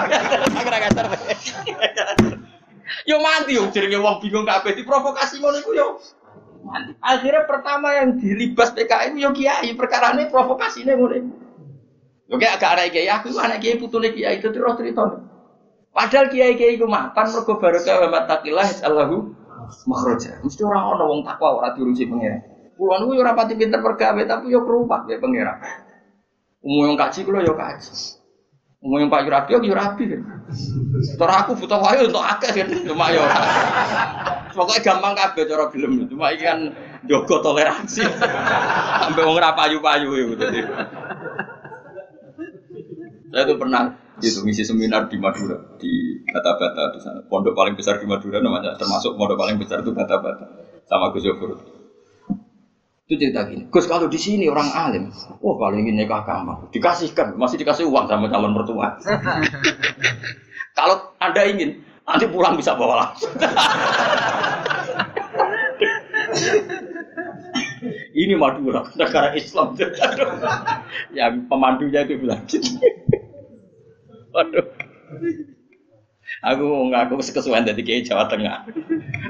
[3.10, 4.74] Yo mati yo jenenge wong bingung kabeh.
[4.78, 5.88] Diprovokasi ngono iku yo.
[7.02, 11.32] Akhirnya pertama yang dilibas PKI yo kiai perkara ini provokasinya ngono iku.
[12.26, 15.22] Yo agak anak kiai aku anak kiai putune kiai itu terus cerita.
[15.96, 19.32] Padahal kiai-kiai iku mapan mergo barokah wa mattaqillah Allahu
[19.88, 20.44] makhraja.
[20.44, 22.44] Mesti ora ana wong takwa ora diurusi pangeran.
[22.76, 25.58] Kulo niku yo ora pati pinter pergawe tapi yo kerupak ya pangeran.
[26.66, 27.94] Umum yang kaji kulo yo kaji.
[28.84, 30.04] Umum yang Pak Yurabi yo Yurabi.
[31.16, 33.24] Terus aku butuh wayu untuk akeh kan cuma yo.
[34.56, 36.08] Pokoknya gampang kabeh cara film.
[36.08, 36.72] Cuma iki kan
[37.04, 38.08] jogo toleransi.
[39.04, 40.44] Sampai wong ora payu-payu gitu.
[43.36, 43.92] Saya tuh pernah
[44.24, 47.20] itu ngisi seminar di Madura di Bata-Bata di sana.
[47.28, 50.46] Pondok paling besar di Madura namanya termasuk pondok paling besar itu Bata-Bata
[50.88, 51.60] sama Gus Yofur.
[53.06, 55.14] Itu cerita gini, Gus kalau di sini orang alim,
[55.46, 58.98] oh kalau ingin nikah kamu, dikasihkan, masih dikasih uang sama calon mertua.
[60.78, 63.34] kalau anda ingin, nanti pulang bisa bawa langsung.
[68.16, 69.76] Ini Madura, negara Islam.
[71.12, 72.80] yang pemandunya itu bilang gitu.
[74.32, 74.66] Waduh.
[76.42, 78.66] Aku ngaku kesuwen dari kiai Jawa Tengah.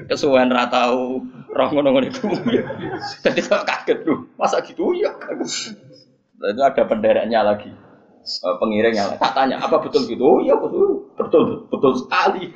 [0.07, 1.19] Kesuwen ra tau
[1.51, 2.23] roh ngono-ngono itu.
[3.25, 4.31] Jadi saya kaget tuh.
[4.39, 5.11] Masa gitu ya?
[6.39, 7.73] Itu ada pendereknya lagi.
[8.41, 9.21] Uh, pengiringnya.
[9.21, 10.23] Tak tanya, apa betul gitu?
[10.25, 10.94] Oh iya betul.
[11.25, 12.53] Betul, betul sekali.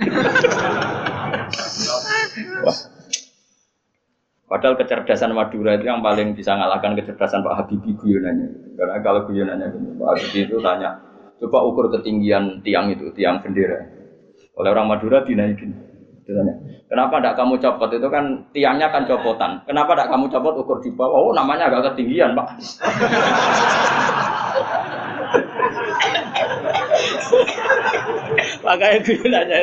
[4.50, 8.78] Padahal kecerdasan Madura itu yang paling bisa ngalahkan kecerdasan Pak Habibie guyonannya.
[8.78, 10.98] Karena kalau guyonannya Pak Habibie itu tanya,
[11.38, 13.90] coba ukur ketinggian tiang itu, tiang bendera
[14.60, 15.72] oleh orang Madura dinaikin.
[16.30, 16.54] Ditanya,
[16.86, 19.66] kenapa tidak kamu copot itu kan tiangnya kan copotan.
[19.66, 21.30] Kenapa tidak kamu copot ukur di bawah?
[21.30, 22.54] Oh namanya agak ketinggian pak.
[28.66, 29.60] Makanya guyonannya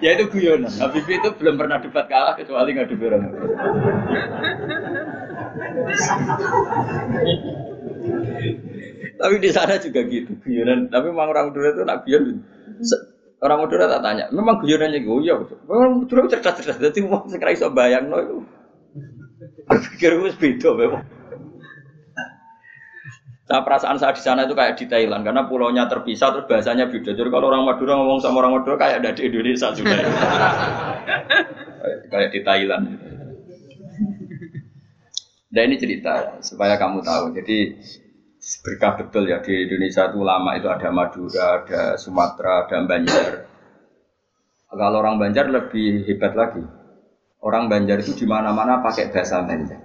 [0.00, 0.72] ya itu guyonan.
[0.78, 3.22] Habibie itu belum pernah debat kalah kecuali ngadu orang.
[9.14, 10.90] Tapi di sana juga gitu guyonan.
[10.90, 12.42] Tapi memang orang Madura itu nak guyon
[13.44, 15.36] Orang Madura tak tanya, memang guyonannya gue ya,
[15.68, 18.36] memang Madura cerdas-cerdas, jadi mau sekarang iso bayang no itu.
[19.68, 21.04] Berpikir gue beda memang.
[23.44, 27.12] Nah, perasaan saya di sana itu kayak di Thailand karena pulaunya terpisah terus bahasanya beda.
[27.12, 30.00] Jadi kalau orang Madura ngomong sama orang Madura kayak ada di Indonesia juga.
[32.12, 32.84] kayak di Thailand.
[35.52, 37.36] Dan ini cerita supaya kamu tahu.
[37.36, 37.76] Jadi
[38.64, 43.44] berkah betul ya di Indonesia itu lama itu ada Madura, ada Sumatera, ada Banjar.
[44.72, 46.64] Kalau orang Banjar lebih hebat lagi.
[47.44, 49.84] Orang Banjar itu di mana-mana pakai bahasa Banjar.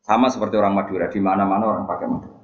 [0.00, 2.37] Sama seperti orang Madura, di mana-mana orang pakai Madura.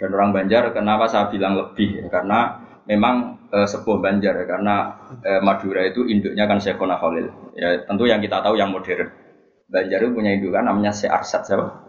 [0.00, 2.02] Dan orang Banjar, kenapa saya bilang lebih?
[2.02, 4.74] Ya, karena memang e, sebuah Banjar, ya, karena
[5.22, 7.54] e, Madura itu induknya kan Syekhona Khalil.
[7.54, 9.08] Ya, tentu yang kita tahu yang modern.
[9.72, 11.88] Banjar itu punya indukan namanya Syekh Arsad, siapa?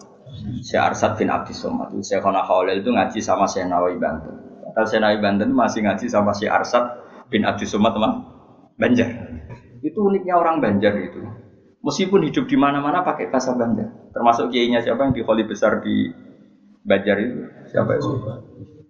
[0.63, 1.91] Syekh Arsad bin Abdi Somad.
[1.99, 4.35] Syekhona Khalil itu ngaji sama Syekh Nawawi Banten.
[4.63, 6.85] Padahal Syekh Nawawi Banten masih ngaji sama Syekh Arsad
[7.27, 8.23] bin Abdi Somad, teman
[8.77, 9.09] Banjar.
[9.83, 11.21] Itu uniknya orang Banjar itu.
[11.83, 14.13] Meskipun hidup di mana-mana pakai bahasa Banjar.
[14.15, 16.07] Termasuk kiainya siapa yang di Kholi besar di
[16.83, 17.47] Banjar itu?
[17.71, 18.09] Siapa itu?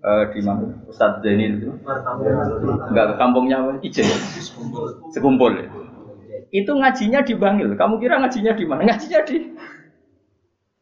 [0.04, 0.84] Uh, di mana?
[0.90, 1.70] Ustadz Zaini itu?
[2.92, 3.80] Enggak kampungnya apa?
[3.86, 4.04] Ijen.
[5.16, 5.68] Sekumpul ya.
[6.54, 7.74] Itu ngajinya di Bangil.
[7.74, 8.82] Kamu kira ngajinya di mana?
[8.86, 9.38] Ngajinya di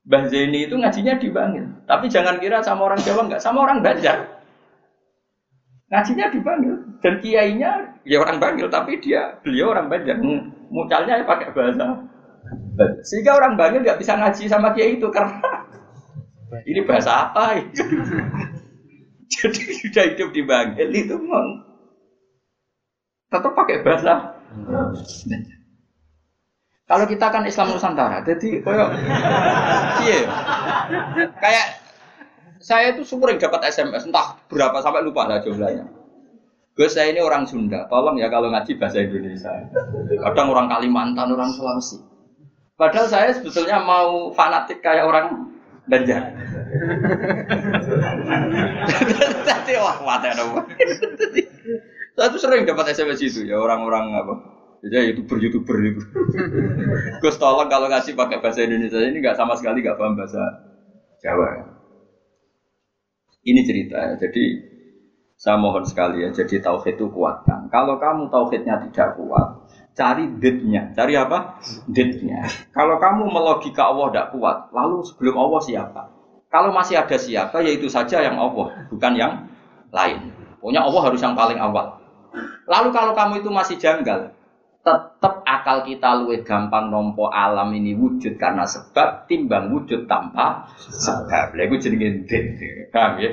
[0.02, 1.66] Mbah Zaini itu ngajinya di Bangil.
[1.86, 4.42] Tapi jangan kira sama orang Jawa enggak, sama orang Banjar.
[5.94, 6.76] Ngajinya di Bangil.
[7.06, 10.18] Dan kiainya ya orang Bangil, tapi dia beliau orang Banjar
[10.72, 12.10] mucalnya ya pakai bahasa
[13.06, 15.68] sehingga orang Bangil nggak bisa ngaji sama kiai itu karena
[16.68, 17.60] ini bahasa apa?
[19.32, 21.72] Jadi sudah hidup di Bangil itu mau
[23.32, 24.36] tetap pakai bahasa.
[26.84, 28.90] Kalau kita kan Islam Nusantara jadi kayak
[30.04, 30.22] iya.
[31.40, 31.66] Kayak
[32.60, 35.88] saya itu sering dapat SMS entah berapa sampai lupa lah jumlahnya.
[36.76, 39.52] Gus saya ini orang Sunda, tolong ya kalau ngaji bahasa Indonesia.
[40.24, 42.00] Kadang orang Kalimantan, orang Sulawesi.
[42.80, 45.51] Padahal saya sebetulnya mau fanatik kayak orang
[45.92, 46.24] Banjar.
[49.44, 50.44] Tapi wah mati ada
[52.16, 54.34] Saya tuh sering dapat SMS itu ya orang-orang apa.
[54.88, 56.02] Ya youtuber youtuber itu.
[57.22, 60.42] Gus tolong kalau ngasih pakai bahasa Indonesia ini nggak sama sekali nggak paham bahasa
[61.22, 61.68] Jawa.
[63.44, 64.14] Ini cerita ya.
[64.16, 64.44] Jadi
[65.42, 67.66] saya mohon sekali ya, jadi tauhid itu kuatkan.
[67.74, 69.61] Kalau kamu tauhidnya tidak kuat,
[69.96, 70.92] cari ditnya.
[70.96, 71.60] Cari apa?
[71.88, 72.48] Ditnya.
[72.72, 76.02] Kalau kamu melogika Allah tidak kuat, lalu sebelum Allah siapa?
[76.52, 79.34] Kalau masih ada siapa, yaitu saja yang Allah, bukan yang
[79.92, 80.36] lain.
[80.60, 82.04] Pokoknya Allah harus yang paling awal.
[82.68, 84.36] Lalu kalau kamu itu masih janggal,
[84.82, 91.54] tetap akal kita luwih gampang nompo alam ini wujud karena sebab timbang wujud tanpa sebab.
[91.54, 92.46] Lagu jenenge dit.
[92.90, 93.30] Paham ya?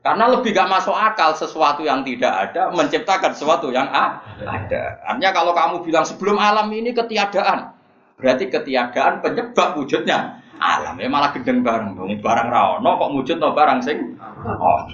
[0.00, 4.96] Karena lebih gak masuk akal sesuatu yang tidak ada menciptakan sesuatu yang ada.
[5.04, 7.76] Artinya kalau kamu bilang sebelum alam ini ketiadaan,
[8.16, 10.96] berarti ketiadaan penyebab wujudnya alam.
[10.96, 12.16] Ya malah gedeng bareng dong.
[12.24, 14.88] Barang rawono kok wujud no barang sing oh.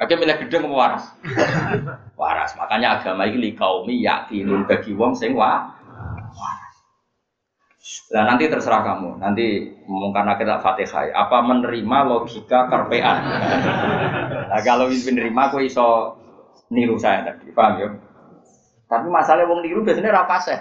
[0.00, 1.12] Oke milih gedeng waras?
[2.20, 2.56] waras.
[2.56, 5.76] Makanya agama ini kaumi yakinun bagi wong sing wa
[8.12, 9.24] Nah nanti terserah kamu.
[9.24, 11.16] Nanti mungkin kita fatihah.
[11.16, 13.18] Apa menerima logika kerpean?
[14.52, 15.88] nah kalau menerima, aku iso
[16.68, 17.48] niru saya tadi.
[17.56, 17.88] Paham ya?
[18.84, 20.60] Tapi masalah wong niru biasanya rapase.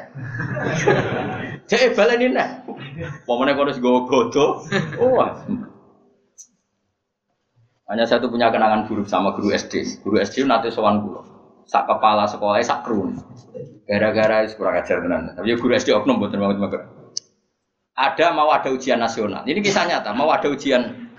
[1.70, 2.46] Cek balen ini.
[3.28, 4.46] Pokoknya kalau gue godo.
[5.04, 5.20] Oh.
[7.90, 10.06] Hanya satu punya kenangan buruk sama guru SD.
[10.06, 11.26] Guru SD nanti sowan guru.
[11.68, 13.18] Sak kepala sekolah sak kerun.
[13.90, 15.34] Gara-gara kurang ajar tenan.
[15.34, 16.99] Tapi ya guru SD oknum buat banget banget
[18.00, 19.44] ada mau ada ujian nasional.
[19.44, 21.12] Ini kisah nyata, mau ada ujian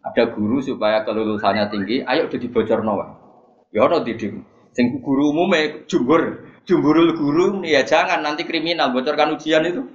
[0.00, 3.16] ada guru supaya kelulusannya tinggi, ayo udah dibocor nawa.
[3.72, 4.36] Ya ono didik.
[4.76, 9.88] Sing guru umumnya jumhur, jumhurul guru ya jangan nanti kriminal bocorkan ujian itu.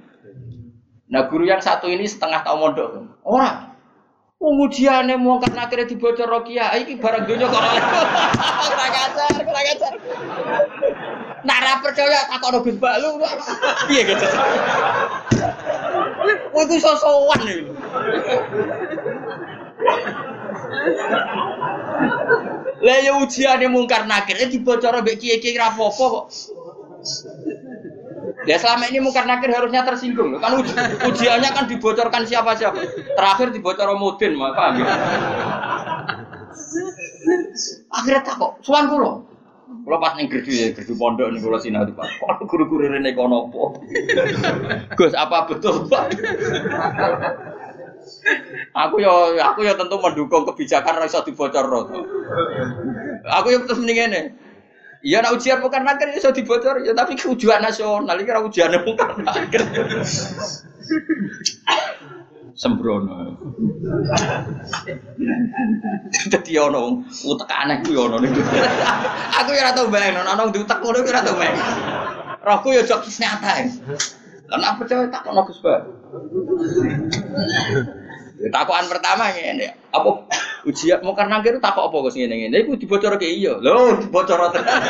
[1.06, 2.88] Nah guru yang satu ini setengah tahun mondok.
[3.22, 3.76] Orang
[4.36, 7.56] Pengujiannya mau karena akhirnya dibocor Rokia, ini barang dunia kok
[8.68, 9.92] kurang ajar, kurang ajar.
[11.40, 13.16] Nara percaya tak kau Gus Balu,
[13.96, 14.26] iya gitu.
[16.56, 17.68] Kowe iku sosowan iki.
[22.80, 26.32] Lah ya ujiane mungkar nakir eh, dibocor mbek kiye-kiye ra apa kok.
[28.48, 30.72] Ya selama ini mungkar nakir harusnya tersinggung kan uji,
[31.04, 32.80] ujiannya kan dibocorkan siapa-siapa.
[33.12, 34.96] Terakhir dibocor Mudin, paham ya?
[37.92, 39.28] Akhirnya tak kok, suan kulo.
[39.66, 42.06] Kalau pas ning gerdu ya, gerdu pondok nih kalau sinau Pak.
[42.22, 43.50] Kok guru-guru rene kono?
[44.94, 46.06] Gus, apa betul, Pak?
[48.70, 51.66] aku yo aku yo tentu mendukung kebijakan ra iso dibocor
[53.26, 54.22] Aku yo terus mending ngene.
[55.06, 59.22] Iya nak ujian bukan nakir iso dibocor ya tapi ujian nasional iki ora ujian bukan
[59.22, 59.62] nakir
[62.56, 63.36] sembrono.
[66.32, 68.40] Dadi ono utek aneh kuwi ono niku.
[69.36, 71.60] Aku ya ora tau bayang ono diutek ngono kuwi ora tau bayang.
[72.40, 73.52] Rohku ya jok nyata.
[74.46, 75.84] Lan apa percaya tak ono Gus Ba.
[78.36, 80.28] Ya, takokan pertama ngene, apa
[80.68, 83.56] ujian mau karena kira takok apa Gus ngene ngene iku dibocor ke iya.
[83.58, 84.80] Lho, dibocor tenan.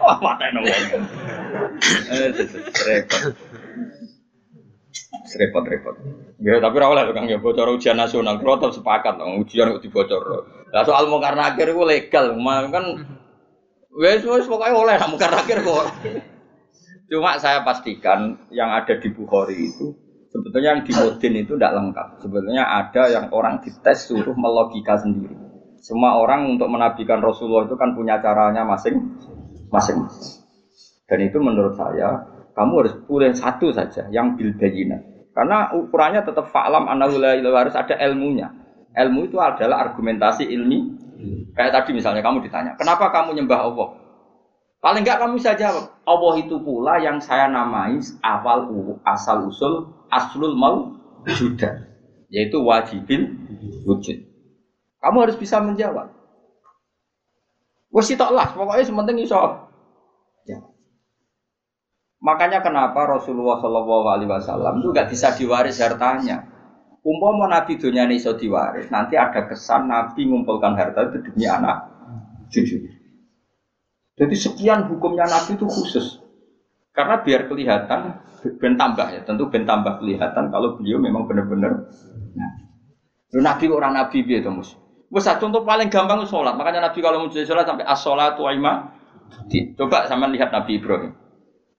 [0.00, 1.04] Wah, patene wong.
[2.86, 3.34] Repot.
[5.30, 5.96] Repot repot.
[6.40, 10.22] Ya tapi ora oleh Kang ya bocor ujian nasional, tetap sepakat dong ujian kok dibocor.
[10.72, 12.34] Lah soal mungkar nakir itu legal,
[12.72, 12.84] kan
[13.92, 15.86] wes wes pokoknya oleh lah mungkar nakir kok.
[17.10, 19.98] Cuma saya pastikan yang ada di Bukhari itu
[20.30, 22.08] sebetulnya yang di Modin itu tidak lengkap.
[22.22, 25.34] Sebetulnya ada yang orang dites suruh melogika sendiri.
[25.82, 29.98] Semua orang untuk menabikan Rasulullah itu kan punya caranya masing-masing.
[31.10, 32.22] Dan itu menurut saya
[32.54, 34.54] kamu harus pilih satu saja yang bil
[35.34, 37.18] Karena ukurannya tetap fa'lam anahu
[37.50, 38.50] harus ada ilmunya.
[38.94, 40.98] Ilmu itu adalah argumentasi ilmi.
[41.54, 43.88] Kayak tadi misalnya kamu ditanya, kenapa kamu nyembah Allah?
[44.80, 48.72] Paling enggak kamu bisa jawab, Allah itu pula yang saya namai awal
[49.04, 50.96] asal usul aslul mau
[51.28, 51.84] juda,
[52.32, 53.36] yaitu wajibin
[53.84, 54.16] wujud.
[55.04, 56.08] Kamu harus bisa menjawab.
[57.92, 59.69] Wes lah, pokoknya sementing iso.
[62.20, 62.24] Ya.
[62.24, 66.44] Makanya kenapa Rasulullah Shallallahu Alaihi Wasallam itu nggak bisa diwaris hartanya.
[67.00, 71.88] Umpama Nabi dunia ini iso diwaris, nanti ada kesan Nabi mengumpulkan harta itu demi anak
[72.52, 72.76] cucu.
[74.20, 76.20] Jadi sekian hukumnya Nabi itu khusus.
[76.92, 78.20] Karena biar kelihatan,
[78.60, 81.88] ben tambah ya, tentu ben tambah kelihatan kalau beliau memang benar-benar
[82.36, 82.62] Nabi.
[83.32, 84.76] Nabi orang Nabi biar itu mus.
[85.08, 86.54] Wes contoh paling gampang sholat.
[86.54, 88.44] Makanya Nabi kalau mau sholat sampai as-sholatu
[89.74, 91.16] Coba sama lihat Nabi Ibrahim.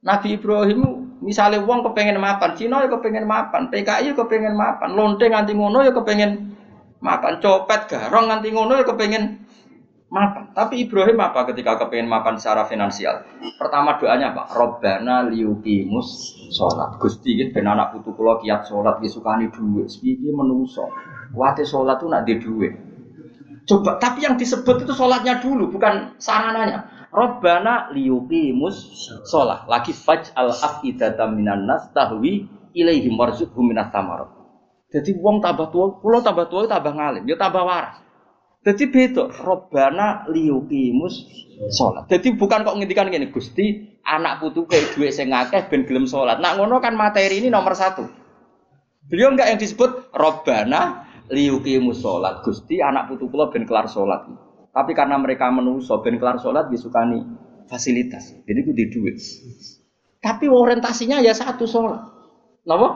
[0.01, 0.81] Nabi Ibrahim
[1.21, 5.85] misalnya uang kepengen mapan, Cina ya kepengen mapan, PKI ya kepengen mapan, lonte nganti ngono
[5.85, 6.57] ya kepengen
[6.97, 9.45] mapan, copet garong nganti ngono ya kepengen
[10.09, 10.49] mapan.
[10.57, 13.21] Tapi Ibrahim apa ketika kepengen mapan secara finansial?
[13.61, 14.49] Pertama doanya apa?
[14.49, 16.97] Robbana liukimus sholat.
[16.97, 19.85] Gusti gitu, ben anak putu kulo kiat sholat, disukani duit.
[19.85, 20.89] Sepiye menungso.
[21.37, 22.90] Wate sholat tuh nak di duit.
[23.69, 26.89] Coba, tapi yang disebut itu sholatnya dulu, bukan sarananya.
[27.11, 28.87] Robbana liukimus
[29.27, 29.67] sholat.
[29.67, 34.31] Lagi faj al afidatam minan nas tahwi ilaihim warzuqhum minas samarot.
[34.91, 37.99] Jadi uang tambah tua, pulau tambah tua tambah ngalim, ya tambah waras.
[38.61, 41.25] Jadi beda, Robbana liyukimus
[41.73, 42.07] sholat.
[42.07, 46.39] Jadi bukan kok ngintikan gini, Gusti anak putu kayak dua sing akeh ben gelem sholat.
[46.39, 48.05] Nak ngono kan materi ini nomor satu.
[49.11, 52.43] Beliau enggak yang disebut Robbana liyukimus sholat.
[52.43, 54.27] Gusti anak putu kula ben kelar sholat.
[54.71, 57.23] Tapi karena mereka menuso ben kelar sholat disukani
[57.71, 58.35] fasilitas.
[58.43, 59.17] Jadi itu di duit.
[60.21, 62.03] Tapi orientasinya ya satu sholat.
[62.61, 62.89] Kenapa?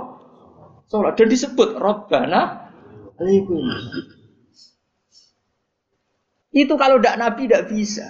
[0.91, 1.17] Sholat.
[1.17, 2.69] Dan disebut Robbana
[3.17, 4.13] liyukimus
[6.55, 8.07] itu kalau tidak Nabi tidak bisa.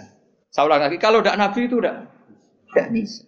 [0.53, 1.97] Saya ulang lagi, kalau tidak Nabi itu tidak
[2.69, 3.21] tidak bisa.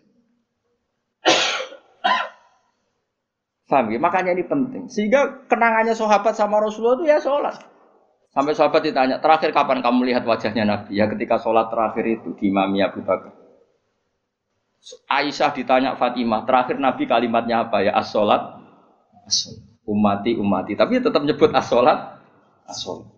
[3.68, 4.00] Faham ya?
[4.00, 4.88] Makanya ini penting.
[4.88, 7.60] Sehingga kenangannya sahabat sama Rasulullah itu ya sholat.
[8.32, 10.96] Sampai sahabat ditanya, terakhir kapan kamu lihat wajahnya Nabi?
[10.96, 13.36] Ya ketika sholat terakhir itu di Imami Abu Bakar.
[15.12, 17.92] Aisyah ditanya Fatimah, terakhir Nabi kalimatnya apa ya?
[17.98, 18.62] As-sholat,
[19.28, 19.52] as
[19.84, 20.80] umati, umati.
[20.80, 22.24] Tapi tetap nyebut as-sholat,
[22.72, 23.10] as-sholat.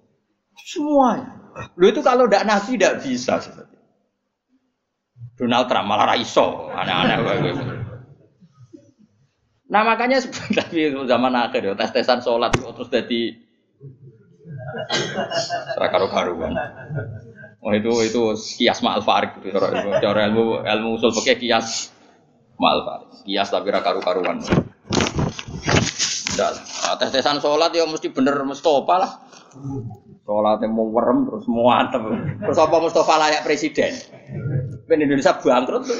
[0.65, 1.39] Semuanya.
[1.77, 3.41] Lu itu kalau tidak nabi tidak bisa.
[5.35, 7.78] Donald Trump malah raiso, aneh-aneh.
[9.69, 10.17] Nah makanya
[10.59, 13.37] tapi zaman akhir ya tes tesan sholat terus jadi
[15.75, 16.53] serakaru karuan.
[17.59, 18.21] Oh itu itu
[18.59, 21.91] kias ma'al farik itu cara ilmu ilmu usul pakai kias
[22.55, 23.09] ma'al farik.
[23.27, 24.39] Kias tapi rakaru karuan.
[26.39, 29.11] Nah, tes tesan sholat ya mesti bener Mustafa lah.
[30.23, 32.37] Sholatnya mau werem terus mau antem.
[32.39, 33.91] Terus apa Mustafa layak presiden?
[34.89, 35.97] Ben Indonesia bangkrut tuh.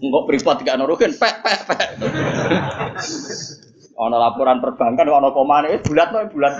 [0.00, 1.88] Enggak privat gak nuruhin, pek pek pek.
[4.00, 6.56] Ono laporan perbankan, ono komane, eh, bulat no, bulat.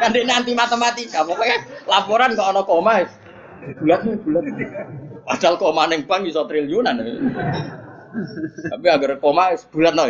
[0.00, 3.04] kan nanti matematika, pokoknya laporan kok ono koma,
[3.76, 4.44] bulat no, bulat.
[5.28, 6.96] Padahal koma neng bank bisa triliunan.
[8.72, 10.08] Tapi agar koma bulat no.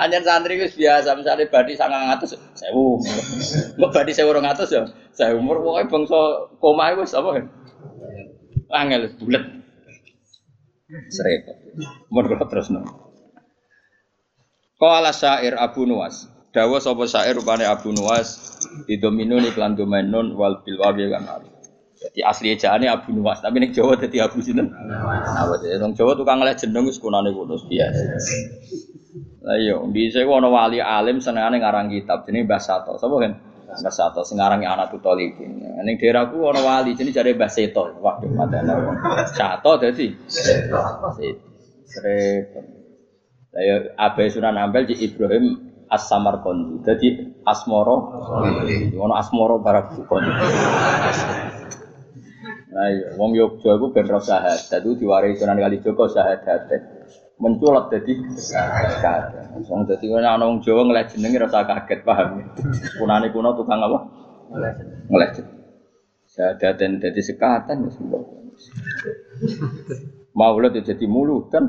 [0.00, 2.96] Hanya santri itu biasa, misalnya badi sangat ngatus, sewu.
[3.76, 4.82] Mbak badi sewu orang ngatus ya,
[5.12, 6.20] saya umur pokoknya bangsa
[6.56, 7.44] koma itu apa kan?
[8.72, 9.44] Angel bulat.
[11.12, 11.56] Serepot.
[12.08, 12.80] Kula terus no.
[14.80, 16.28] Qala syair Abu Nuwas.
[16.54, 21.26] Dawa sapa syair rupane Abu Nuwas didomino iklan domenun wal bilwawi kan
[22.04, 24.68] Jadi asli ejaane Abu Nuwas, tapi ning Jawa dadi Abu sinten?
[24.68, 28.02] Dadi wong Jawa tukang lek jeneng wis kunane kuno biasa.
[29.44, 32.96] Lah iya, ku ana wali alim senengane ngarang kitab jenenge Mbah Sato.
[32.96, 33.32] Sapa kan?
[33.76, 35.60] Mbah Sato sing ngarangi anak tutolipin.
[35.84, 37.92] Ning daerahku ana wali jenenge jare Mbah Seto.
[38.00, 38.72] Waduh, madana.
[39.36, 40.80] Sato dadi Seto.
[41.84, 42.60] Seto.
[43.52, 45.60] Lah ya Abai Sunan Ampel di Ibrahim
[45.92, 46.80] As-Samarqandi.
[46.80, 47.08] Dadi
[47.44, 47.96] Asmoro.
[48.96, 50.32] Ono Asmoro Barak Kondi.
[52.74, 56.60] Nah iya, wong Yogyo iku ben roh syahadat itu diwaris Sunan Kalijaga syahadat.
[57.44, 59.52] Menculat dadi syahadat.
[59.68, 62.40] Wong dadi ana wong Jawa ngeleh jenenge rasa kaget paham.
[62.96, 63.98] Kunane kuno tukang apa?
[65.12, 65.44] Ngeleh.
[66.24, 68.24] Syahadat dan dadi sekatan ya semua.
[70.32, 71.68] Maulid ya jadi mulutan.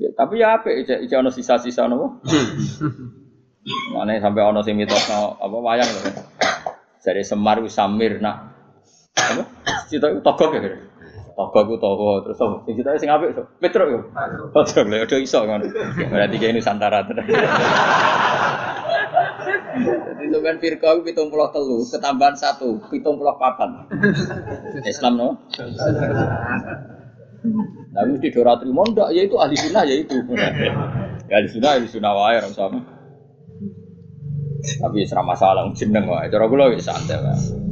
[0.00, 0.72] Ya, tapi ya apa?
[0.72, 2.24] Ija, ija ono sisa-sisa nopo.
[3.92, 6.10] Mana sampai ono sing mitos apa wayang lho.
[7.04, 8.48] Dari Semar Samir nak
[9.12, 9.44] apa?
[9.92, 10.91] Cita itu togok ya.
[11.50, 12.56] Togok itu togok terus apa?
[12.62, 13.42] Sing cita sing apik so.
[13.58, 14.00] Petruk yo.
[14.54, 15.66] Ojo lho, ojo iso ngono.
[16.06, 17.26] Berarti kayak Nusantara tenan.
[19.72, 23.90] Jadi sampean firqa puluh telu, ketambahan satu, pitung puluh papan.
[24.86, 25.28] Islam no?
[27.92, 30.14] Nah, mesti dora terima ndak ya itu ahli sunnah ya itu.
[31.26, 32.78] Ya ahli sunnah ahli sunnah wae ora sama.
[34.62, 36.30] Tapi serah masalah jeneng wae.
[36.30, 37.71] Cara kula wis santai wae.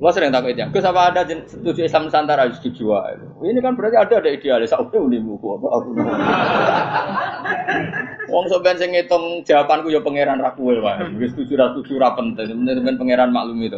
[0.00, 3.20] Lo sering takut itu, Gus apa ada setuju Islam Nusantara dijual?
[3.44, 4.72] Ini kan berarti ada ada idealis.
[4.72, 5.68] Aku ini buku apa.
[8.32, 11.04] Wong soben sing ngitung jawabanku ya pangeran ra kowe wae.
[11.20, 12.48] Wis setuju ra setuju ra penting.
[12.48, 13.76] Penting pangeran maklumi to.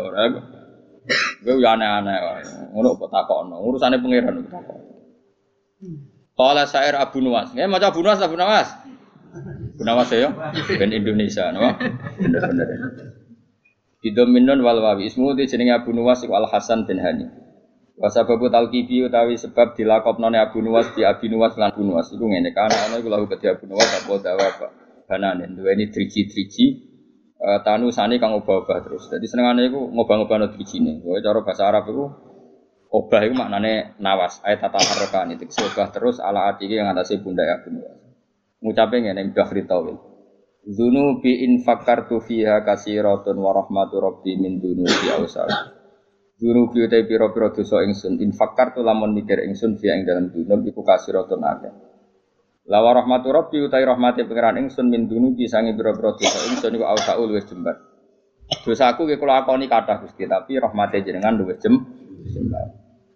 [1.43, 2.43] Gue ya aneh-aneh wae.
[2.71, 3.59] Ngono kok takokno.
[3.59, 4.79] Urusane pangeran kok takok.
[6.39, 7.51] Kala syair Abu Nuwas.
[7.51, 8.71] Nggih maca Abu Nuwas Abu Nuwas.
[9.75, 10.31] Abu Nuwas ya.
[10.79, 11.67] Ben Indonesia, no?
[12.23, 12.69] Bener-bener.
[14.03, 17.31] Bidominun wal wawi ismu di jenenge Abu Nuwas iku Al Hasan bin Hani.
[17.95, 22.27] Wa sababu talqibi utawi sebab dilakopnone Abu Nuwas di Abi Nuwas lan Abu Nuwas iku
[22.27, 24.67] ngene kana ana iku lahu kedhi Abu Nuwas apa dawa apa
[25.07, 26.67] banane duweni driji-driji
[27.39, 29.07] uh, tanu sani kang obah-obah terus.
[29.07, 30.99] Dadi senengane iku ngobah-ngobahno drijine.
[30.99, 32.05] Kowe cara bahasa Arab iku
[32.91, 37.47] obah iku maknane nawas ayat tata harokan itu obah terus ala ati yang atase bunda
[37.47, 38.03] Abu Nuwas.
[38.67, 40.12] Ngucape ngene Bahri Tawil.
[40.63, 45.51] Zunubi in fakartu fiha kasiratun wa rahmatu rabbi min dunubi awsal.
[46.39, 50.87] Zunubi utai piro-piro dosa ingsun in fakartu lamun mikir ingsun fiha ing dalam dunub iku
[50.87, 51.75] kasiratun akeh.
[52.71, 57.27] Lawa rahmatu rabbi utai rahmati pengiran ingsun min dunubi sangi piro-piro dosa ingsun iku awsal
[57.27, 57.83] luwih jembar.
[58.63, 61.75] Dosaku ki kula akoni kathah Gusti tapi rahmate jenengan luwih jem.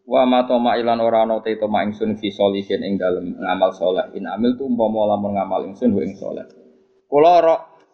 [0.03, 4.11] Wa ma toma ilan ora ana te toma ingsun fi solihin ing dalem ngamal saleh.
[4.19, 6.66] In amil tu umpama lamun ngamal ingsun ing saleh.
[7.07, 7.39] Kula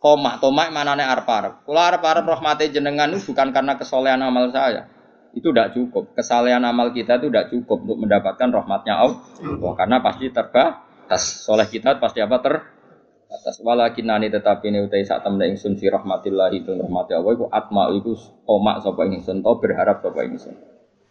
[0.03, 1.63] tomak, tomak manane arep-arep.
[1.69, 4.91] Kula arep-arep rahmati jenengan itu bukan karena kesolehan amal saya.
[5.33, 6.13] Itu tidak cukup.
[6.13, 9.73] Kesalehan amal kita itu tidak cukup untuk mendapatkan rahmatnya Allah.
[9.77, 11.23] Karena pasti terbatas.
[11.49, 12.55] Soleh kita pasti apa ter
[13.33, 17.49] atas walakin nani tetapi ini utai saat temen ingsun fi rahmatillah itu rahmati Allah itu
[17.49, 18.13] atma itu
[18.45, 20.53] tomak sapa ingsun to berharap sapa ingsun.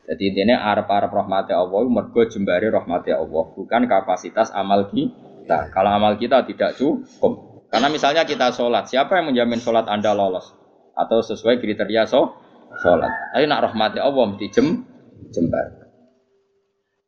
[0.06, 5.74] Jadi intinya arep arep rahmati Allah mergo jembari rahmati Allah bukan kapasitas amal kita.
[5.74, 10.52] Kalau amal kita tidak cukup, karena misalnya kita sholat, siapa yang menjamin sholat Anda lolos?
[10.92, 12.36] Atau sesuai kriteria so,
[12.84, 13.32] sholat.
[13.32, 14.84] Ayo nak rahmati Allah mesti jem,
[15.32, 15.88] jembar.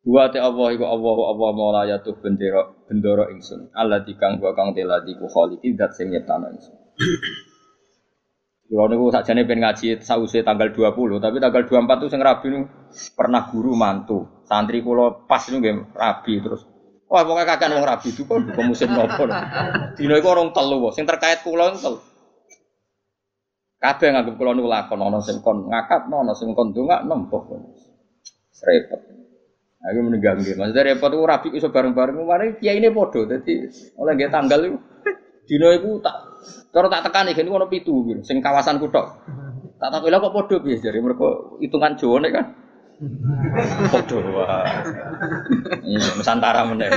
[0.04, 3.72] Dua te Allah iku Allah Allah maula yatuh bendera bendera ingsun.
[3.72, 6.76] Allah dikang gua kang teladi ku khaliki zat sing nyiptano ingsun.
[8.64, 12.68] Kalau niku sakjane pengen ngaji sause tanggal 20, tapi tanggal 24 tuh sing rabi nu
[13.16, 14.44] pernah guru mantu.
[14.44, 16.73] Santri kula pas niku nggih rabi terus
[17.14, 19.30] Wah, pokoknya kakek wong rabi itu kok bukan musim nopo.
[19.94, 22.02] Dino iku orang telu, sing terkait pulau telu.
[23.78, 27.54] Kabeh nganggep kula niku lakon ana sing kon ngakat, ana sing kon ndongak nempok.
[28.66, 28.98] Repot.
[29.84, 30.58] Aku meninggal nggih.
[30.58, 32.18] Maksudnya repot itu rabi iso bareng-bareng.
[32.18, 33.30] Mari kiai ini podo.
[33.30, 33.62] Jadi
[33.94, 34.76] oleh nggih tanggal itu
[35.46, 36.16] dino iku tak
[36.74, 37.94] cara tak tekan niku ono pitu
[38.26, 39.22] sing kawasan kutok.
[39.78, 42.63] Tak tak kok podo piye jare mergo hitungan Jawa nek kan.
[43.92, 44.64] Podo wah.
[45.84, 46.90] Iya, Nusantara meneh.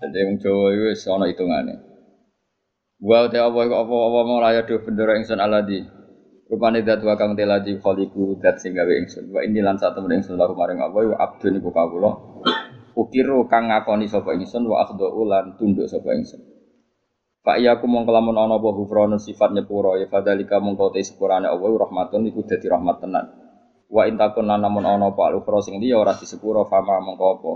[0.00, 1.74] Jadi wong Jawa iku wis ana hitungane.
[3.00, 5.84] Wa ta apa apa apa mau layak do bendera ingsun aladi.
[6.50, 9.30] Rupane dat wa kang teladi khaliqu dat sing gawe ingsun.
[9.30, 12.10] Wa ini lan satu ingsun laku maring apa wa abdun iku kawula.
[12.98, 16.59] Ukiru kang ngakoni sapa ingsun wa akhdhu lan tunduk sapa ingsun.
[17.40, 21.48] Pak iya aku mong kelamun ana apa hufrana sifat nyepuro ya fadalika mongko te sepurane
[21.48, 23.24] Allah rahmatun iku dadi rahmat tenan.
[23.88, 26.12] Wa intakun namun ana apa al-ukhra sing liya ora
[26.68, 27.52] fama mongko apa.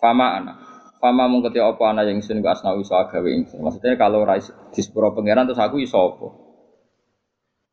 [0.00, 0.52] Fama ana.
[0.96, 3.60] Fama mongko te apa ana yang ingsun asna iso gawe ingsun.
[3.60, 4.40] Maksudnya kalau ora
[4.72, 6.26] disepuro pangeran terus aku iso apa.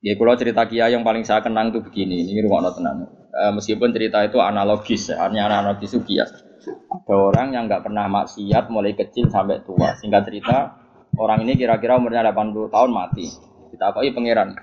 [0.04, 3.08] Ya kalau cerita Kia yang paling saya kenang itu begini, ini rumah tenan.
[3.32, 6.20] E, meskipun cerita itu analogis, ya, hanya analogis itu.
[6.20, 9.96] Ada orang yang nggak pernah maksiat mulai kecil sampai tua.
[9.96, 10.83] Singkat cerita,
[11.18, 13.30] Orang ini kira-kira umurnya 80 tahun mati.
[13.74, 14.58] Kita akui pangeran.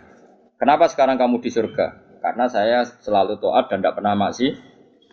[0.58, 1.86] Kenapa sekarang kamu di surga?
[2.20, 4.52] Karena saya selalu taat dan tidak pernah maksi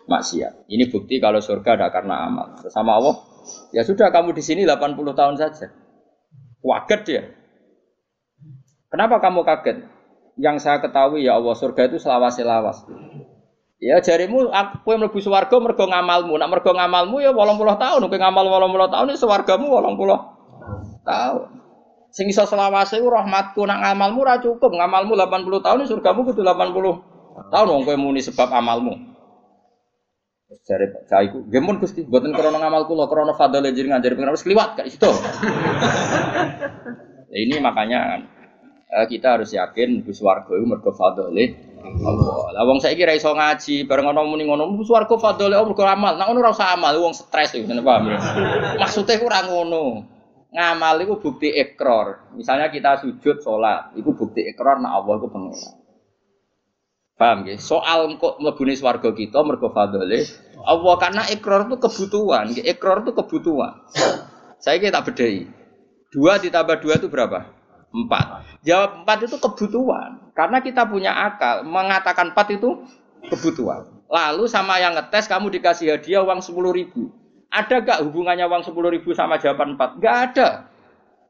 [0.06, 0.68] maksiat.
[0.68, 2.58] Ini bukti kalau surga ada karena amal.
[2.68, 3.16] Sama Allah,
[3.72, 5.72] ya sudah kamu di sini 80 tahun saja.
[6.60, 7.22] Waget dia.
[8.92, 9.98] Kenapa kamu kaget?
[10.38, 12.86] yang saya ketahui ya Allah surga itu selawas-selawas.
[13.78, 16.34] Ya jarimu aku yang mlebu swarga mergo ngamalmu.
[16.38, 20.37] Nak mergo ngamalmu ya 80 tahun, kowe ngamal 80 tahun ya swargamu 80
[21.08, 21.48] tahun.
[22.12, 24.76] Sing iso selawase ku rahmatku nak ngamalmu ora cukup.
[24.76, 28.96] Ngamalmu 80 tahun surgamu kudu 80 tahun wong kowe muni sebab amalmu.
[30.64, 34.32] Jare Pak ku, "Nggih mun Gusti, mboten krana ngamal kula, krana fadhole jenengan jare pengen
[34.32, 35.04] wis kliwat gak situ."
[37.44, 38.24] Ini makanya
[38.88, 41.52] eh, kita harus yakin Gus Wargo itu mergo fadhole
[41.84, 42.56] Allah.
[42.56, 45.84] Lah wong saiki ra iso ngaji, bareng ana muni ngono, Gus Wargo fadhole Allah mergo
[45.84, 46.16] amal.
[46.16, 48.18] Nek ngono ora usah amal, wong stres iku, paham ya?
[48.80, 50.16] Maksudnya ku ora ngono.
[50.48, 52.32] Ngamal itu bukti ekor.
[52.32, 55.78] Misalnya kita sujud sholat, itu bukti ekor nak Allah itu pengeran.
[57.18, 57.58] Paham ya?
[57.58, 60.22] Soal kok mlebune swarga kita mergo fadhole
[60.62, 63.74] Allah karena ikrar itu kebutuhan, ikrar itu kebutuhan.
[64.62, 65.50] Saya kita bedai.
[66.14, 67.50] Dua ditambah dua itu berapa?
[67.90, 68.62] Empat.
[68.62, 70.30] Jawab empat itu kebutuhan.
[70.30, 71.66] Karena kita punya akal.
[71.66, 72.86] Mengatakan empat itu
[73.26, 74.06] kebutuhan.
[74.06, 77.10] Lalu sama yang ngetes kamu dikasih hadiah uang sepuluh ribu.
[77.48, 79.96] Ada gak hubungannya uang sepuluh ribu sama jawaban empat?
[80.00, 80.48] Gak ada.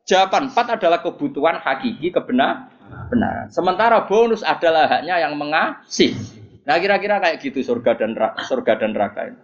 [0.08, 2.72] Jawaban empat adalah kebutuhan hakiki kebenar
[3.12, 3.52] benar.
[3.52, 6.16] Sementara bonus adalah haknya yang mengasih.
[6.64, 9.38] Nah kira-kira kayak gitu surga dan surga dan neraka ini.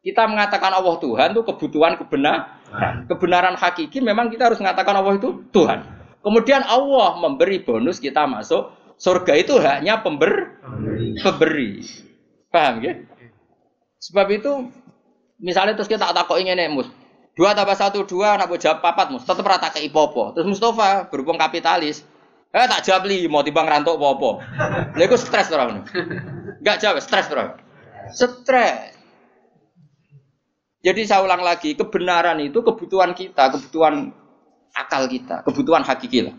[0.00, 3.04] Kita mengatakan Allah Tuhan itu kebutuhan kebenaran.
[3.04, 5.84] Kebenaran hakiki memang kita harus mengatakan Allah itu Tuhan.
[6.20, 10.56] Kemudian Allah memberi bonus kita masuk surga itu hanya pember
[11.20, 11.84] pemberi.
[12.48, 12.96] Paham ya?
[14.00, 14.52] Sebab itu
[15.40, 16.86] misalnya terus kita tak ingin mus.
[17.34, 19.24] Dua tambah satu dua, nak jawab papat mus.
[19.24, 20.36] Tetap rata ke ipopo.
[20.36, 22.04] Terus Mustafa berhubung kapitalis.
[22.50, 24.30] Eh tak jawab li, mau timbang rantok apa-apa.
[24.98, 27.54] Lha iku stres ora Enggak jawab, stres ora?
[28.10, 28.98] Stres.
[30.82, 34.10] Jadi saya ulang lagi, kebenaran itu kebutuhan kita, kebutuhan
[34.74, 36.34] akal kita, kebutuhan hakiki lah.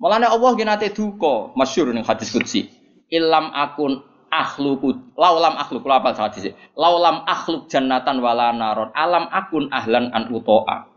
[0.00, 2.70] Mulane Allah ki nate duka, masyhur ning hadis qudsi.
[3.12, 8.92] Ilam akun akhluku laulam akhluk kula apa hadis laulam akhluk jannatan wala naron.
[8.92, 10.88] Alam akun ahlan an utoa.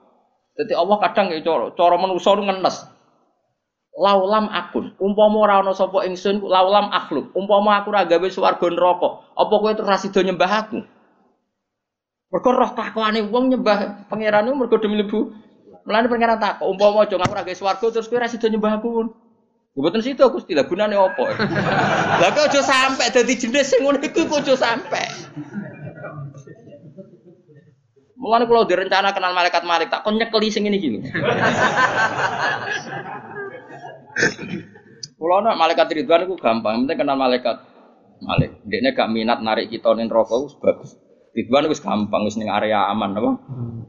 [0.55, 2.77] Jadi Allah kadang ya cara cara manusa ngenes.
[3.91, 4.95] Laulam akun.
[4.99, 7.31] Umpama ora ana sapa ingsun laulam akhluk.
[7.35, 10.79] Umpama aku ora gawe swarga neraka apa kowe terus rasido nyembah aku?
[12.31, 15.35] Mergo roh takwane wong nyembah pangeran mergo demi lebu.
[15.81, 19.20] Mulane pangeran takok, umpama aja ngaku ra swarga terus kowe ra sida nyembah aku.
[19.71, 21.31] Mboten situ aku istilah gunane apa?
[22.19, 24.99] Lah kok aja sampe dadi jenis sing ngono iku kok aja sampe.
[28.19, 30.99] Mulane kalau direncana kenal malaikat malaikat tak kon nyekeli sing iki lho.
[35.15, 37.71] Kulo nak malaikat Ridwan iku gampang, penting kenal malaikat.
[38.21, 40.93] Malik, dia gak minat narik kita ning rokok bagus.
[41.33, 43.31] Ridwan wis gampang wis ning area aman apa?
[43.49, 43.81] Hmm.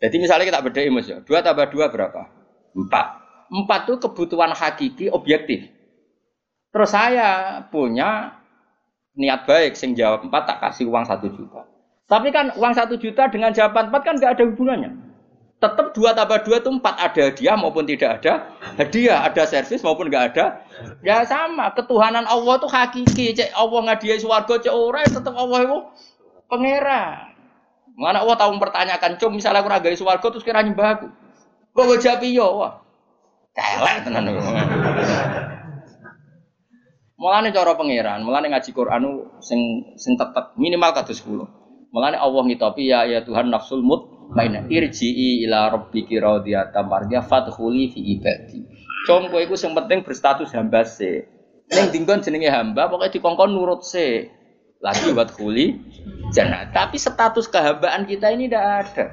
[0.00, 1.20] Jadi misalnya kita beda Mas ya.
[1.20, 2.32] Dua tambah dua berapa?
[2.76, 3.25] Empat.
[3.46, 5.70] Empat itu kebutuhan hakiki objektif.
[6.74, 8.36] Terus saya punya
[9.16, 11.64] niat baik sing jawab empat tak kasih uang satu juta.
[12.06, 14.92] Tapi kan uang satu juta dengan jawaban empat kan nggak ada hubungannya.
[15.56, 20.12] Tetap dua tambah dua itu empat ada hadiah maupun tidak ada hadiah, ada servis maupun
[20.12, 20.60] nggak ada.
[21.00, 23.26] Ya sama, ketuhanan Allah itu hakiki.
[23.32, 25.78] Cek Allah ngadiai suwargo cek orang tetap Allah itu
[26.52, 27.32] pangeran.
[27.96, 31.08] Mana Allah tahu mempertanyakan, cum misalnya aku ragai suwargo terus kira nyembah aku.
[31.72, 32.85] Kok jawab iya, wah.
[33.56, 34.28] Celek tenan.
[37.16, 39.60] Mulane cara pangeran, mulane ngaji Quran sing
[39.96, 41.88] sing tetep minimal kados 10.
[41.88, 48.00] Mulane Allah ngitopi ya ya Tuhan nafsul mutmainnah irji'i ila rabbiki radiyatan mardiyah fadkhuli fi
[48.20, 48.60] ibadi.
[49.08, 51.24] Cung kowe iku sing penting berstatus hamba se.
[51.72, 54.28] Ning dinggon jenenge hamba pokoke dikongkon nurut se
[54.84, 55.80] lagi buat kuli
[56.36, 56.68] jannah.
[56.68, 59.04] Tapi status kehambaan kita ini tidak ada.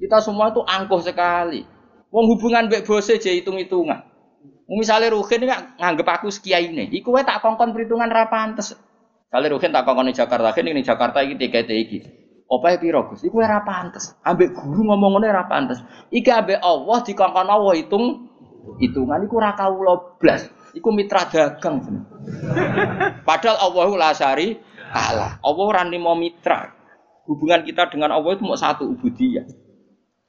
[0.00, 1.73] Kita semua itu angkuh sekali.
[2.14, 4.06] Wong hubungan mbek bose je hitung-hitungan.
[4.70, 8.78] Misalnya Ruhin ini nganggep aku sekiai ini, iku wae tak kongkon perhitungan ra pantes.
[9.34, 11.98] Kali Ruhin tak kongkon di Jakarta, ini Jakarta iki tiket iki.
[12.44, 13.24] Apa piro Gus?
[13.24, 14.14] Iku ora pantes.
[14.22, 15.80] Ambek guru ngomong ngene ora pantes.
[16.12, 18.30] Iki ambek Allah dikongkon Allah hitung
[18.78, 20.46] hitungan iku ora kawula blas.
[20.76, 21.82] Iku mitra dagang.
[23.26, 24.60] Padahal Allah la syari
[24.92, 25.40] Allah.
[25.40, 26.70] Allah ora mau mitra.
[27.24, 29.48] Hubungan kita dengan Allah itu mau satu ubudiyah.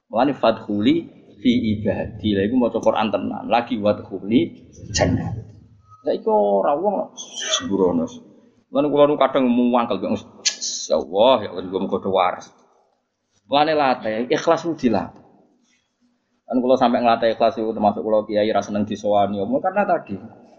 [0.07, 1.11] Mulane fadkhuli
[1.45, 2.33] fi ibadi.
[2.33, 3.45] Lah iku maca Quran tenan.
[3.45, 5.29] Lagi wadkhuli jannah.
[6.01, 7.13] Lah iku ora wong
[7.53, 8.09] sembrono.
[8.73, 10.09] Lan kula nu kadang muangkel ya
[10.97, 12.49] Allah ya Allah muga waras.
[13.45, 15.21] Mulane latih ikhlas dilatih.
[16.45, 20.13] Kan kalau sampai ngelatih ikhlas itu termasuk kalau kiai rasa seneng disowani, omong karena tadi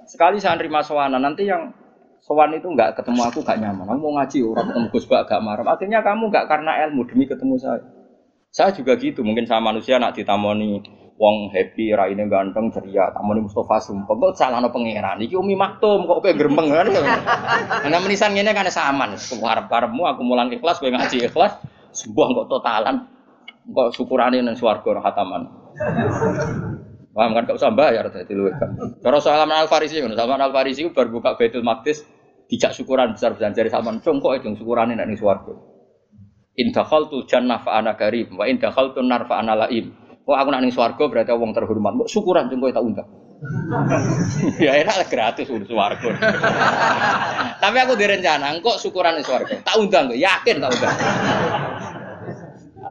[0.07, 1.71] sekali saya nerima sowanan nanti yang
[2.23, 3.87] sowan itu nggak ketemu aku gak nyaman.
[3.87, 5.67] Kamu mau ngaji orang ketemu Gus gak marah.
[5.67, 7.96] Akhirnya kamu nggak karena ilmu demi ketemu saya.
[8.57, 10.81] Saya juga gitu, mungkin sama manusia nak ditamoni
[11.21, 14.17] wong happy, raine ganteng, ceria, tamoni Mustafa sumpah.
[14.17, 15.21] Kok salah no pangeran?
[15.21, 16.89] Iki umi maktum, kok kayak geremeng kan?
[16.89, 19.13] Karena menisan gini kan sama.
[19.13, 21.53] Harap harapmu aku mulang ikhlas, gue ngaji ikhlas.
[21.93, 23.05] Sebuah kok totalan,
[23.77, 25.53] kok syukurane nang swarga hataman.
[27.13, 28.73] Paham kan gak usah bayar dadi luwih kan.
[29.05, 32.05] Cara Salman Al Farisi ngono, Salman Al Farisi bar buka Baitul Maqdis
[32.49, 35.21] dijak syukuran besar-besar dari Salman cung kok itu syukurane nek ning.
[36.57, 39.93] In dakhaltu jannah fa ana karim wa in dakhaltu nar fa ana laim.
[40.25, 41.93] Kok aku nak ning swarga berarti wong terhormat.
[42.03, 43.09] Kok syukuran cung tak undang.
[44.65, 46.09] ya enak gratis urus swarga.
[47.63, 49.61] Tapi aku direncana kok syukuran ning swarga.
[49.61, 50.97] Tak undang kok, yakin tak undang.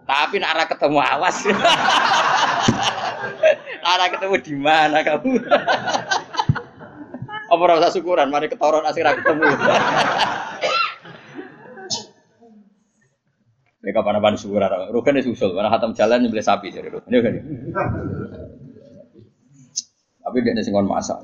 [0.06, 1.38] Tapi nak arah ketemu awas.
[3.90, 5.42] arah ketemu di mana kamu?
[7.50, 8.30] Apa rasa syukuran?
[8.30, 9.50] Mari ketoron asik ketemu.
[13.86, 14.90] Mereka kapan apa syukuran?
[14.90, 17.06] Rugen itu usul, mana hatam jalan beli sapi jadi Rugen.
[17.06, 17.34] Ini kan.
[20.26, 21.22] Tapi dia nasi ngon masak.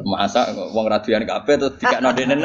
[0.00, 2.40] Masak, uang radian kafe tuh tiga nodenen.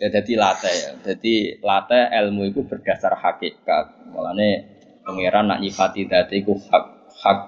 [0.00, 0.90] Ya jadi late ya.
[1.04, 4.08] Jadi late ilmu itu berdasar hakikat.
[4.08, 4.72] Mulane
[5.04, 7.38] pangeran nak nyifati dadi iku hak hak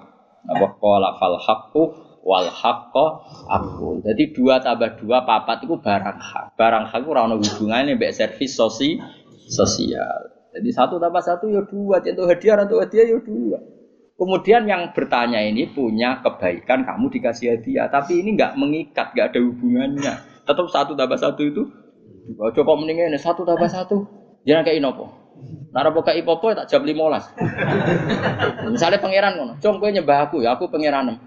[0.45, 3.05] apa qala fal haqqu wal haqqo
[3.45, 4.01] aku.
[4.01, 6.57] Jadi dua tambah dua papat itu barang hak.
[6.57, 8.97] Barang hak itu ora ono hubungane mbek servis sosi
[9.45, 10.33] sosial.
[10.57, 13.59] Jadi satu tambah satu ya dua, contoh hadiah atau hadiah ya dua.
[14.15, 19.39] Kemudian yang bertanya ini punya kebaikan kamu dikasih hadiah, tapi ini nggak mengikat, nggak ada
[19.43, 20.13] hubungannya.
[20.47, 21.67] Tetap satu tambah satu itu
[22.33, 24.01] Coba mendingin ini satu tambah satu.
[24.49, 25.05] Jangan kayak inopo.
[25.69, 27.27] Nara buka ipopo tak jam belas.
[28.65, 31.19] Misalnya pangeran ngono, cung nyembah aku ya aku pangeran.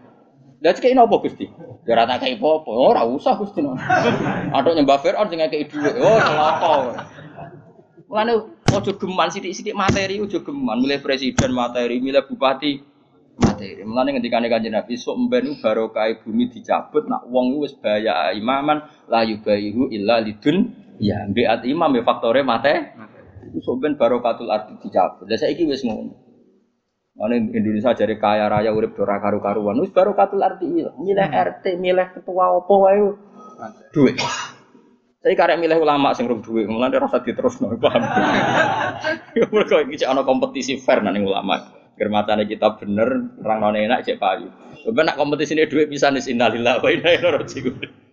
[0.59, 1.47] Lah kayak inopo gusti.
[1.87, 2.75] Ya rata kayak ipopo.
[2.75, 3.63] Oh ora usah gusti.
[3.63, 5.95] Ada nyembah Fir'aun sing kayak duit.
[6.03, 6.75] Oh celaka.
[8.09, 8.33] Mulane
[8.73, 12.83] ojo geman sidik-sidik materi ojo geman milih presiden materi, milih bupati
[13.39, 13.87] materi.
[13.87, 19.23] Mulane ngendikane Kanjeng Nabi sok mben barokah bumi dicabut nak wong wis bahaya imaman la
[19.23, 22.91] yubayihu illa lidun Ya, biat imam ya faktore mate.
[23.47, 25.31] Itu soben barokatul arti dicabut.
[25.31, 26.28] Lah saiki wis ngono.
[27.19, 29.83] Mana Indonesia jadi kaya raya urip dora karu-karuan.
[29.83, 30.71] Wis barokatul arti
[31.03, 33.11] milih RT, milih ketua opo wae.
[33.91, 34.23] Duit.
[35.19, 38.07] Saya karek milih ulama sing rum duit, mulane rasa diterusno, paham.
[39.35, 41.75] Mergo iki ana kompetisi fair nang ulama.
[41.99, 44.47] Germatane kita bener, orang non enak cek payu.
[44.87, 48.08] Sebenarnya kompetisi ini duit bisa nis innalillah wa inna ilaihi raji'un.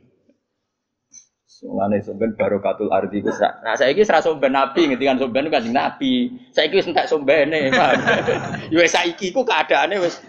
[1.66, 6.30] Mulane somben barokatul ardi ku Nah saiki ora somben nabi ngendikan somben kan nabi.
[6.54, 7.98] Saiki wis entek sombene, paham.
[8.74, 10.22] Ya saiki ku keadaane wis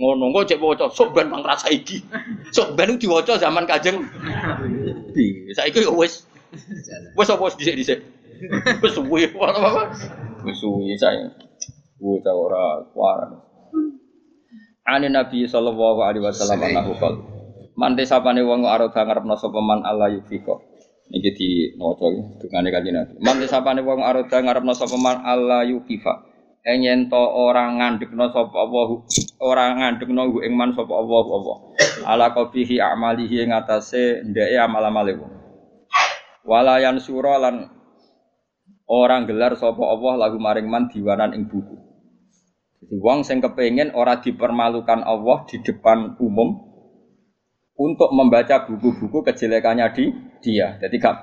[0.00, 2.00] ngono kok cek waca somben mang rasa iki.
[2.50, 5.52] Somben ku diwaca zaman Kanjeng Nabi.
[5.52, 6.24] Saiki yo wis
[7.12, 8.00] wis apa wis dhisik-dhisik.
[8.80, 9.92] Wis suwi apa
[10.48, 11.28] Wis suwi saya.
[12.00, 12.64] Bocah ora
[12.96, 13.30] kuaran.
[14.88, 17.33] Ani Nabi sallallahu alaihi wasallam annahu qala
[17.74, 20.62] Mante sapane wong arep ngarepno sapa man Allah yufiko.
[21.10, 22.08] Iki di maca
[22.40, 23.12] dungane kanjeng Nabi.
[23.20, 26.34] Mante sapane wong arep ngarepno sapa man Allah yufifa.
[26.64, 28.88] Enyen to ora ngandekno sapa Allah
[29.36, 31.56] ora ngandekno ing man sapa Allah Allah.
[32.08, 35.32] Ala qabihi amalihi ing atase ndeke amal-amale wong.
[36.48, 37.68] Wala sura lan
[38.88, 41.76] orang gelar sapa Allah lagu maring man diwanan ing buku.
[42.84, 46.73] Jadi wong sing kepengin ora dipermalukan Allah di depan umum,
[47.74, 50.04] untuk membaca buku-buku kejelekannya di
[50.38, 50.78] dia.
[50.78, 51.16] Jadi gak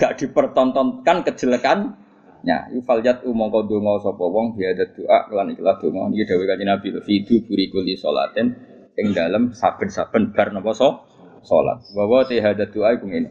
[0.00, 2.72] gak dipertontonkan kejelekannya.
[2.72, 7.44] Yufaljat umongko donga sapa wong biada doa lan ikhlas donga iki dawuh kanjeng Nabi fidu
[7.44, 8.56] buriku li salatin
[8.96, 11.04] ing dalem saben-saben bar napa so
[11.44, 11.84] salat.
[11.92, 13.30] Wa wa hada doa iku ngene.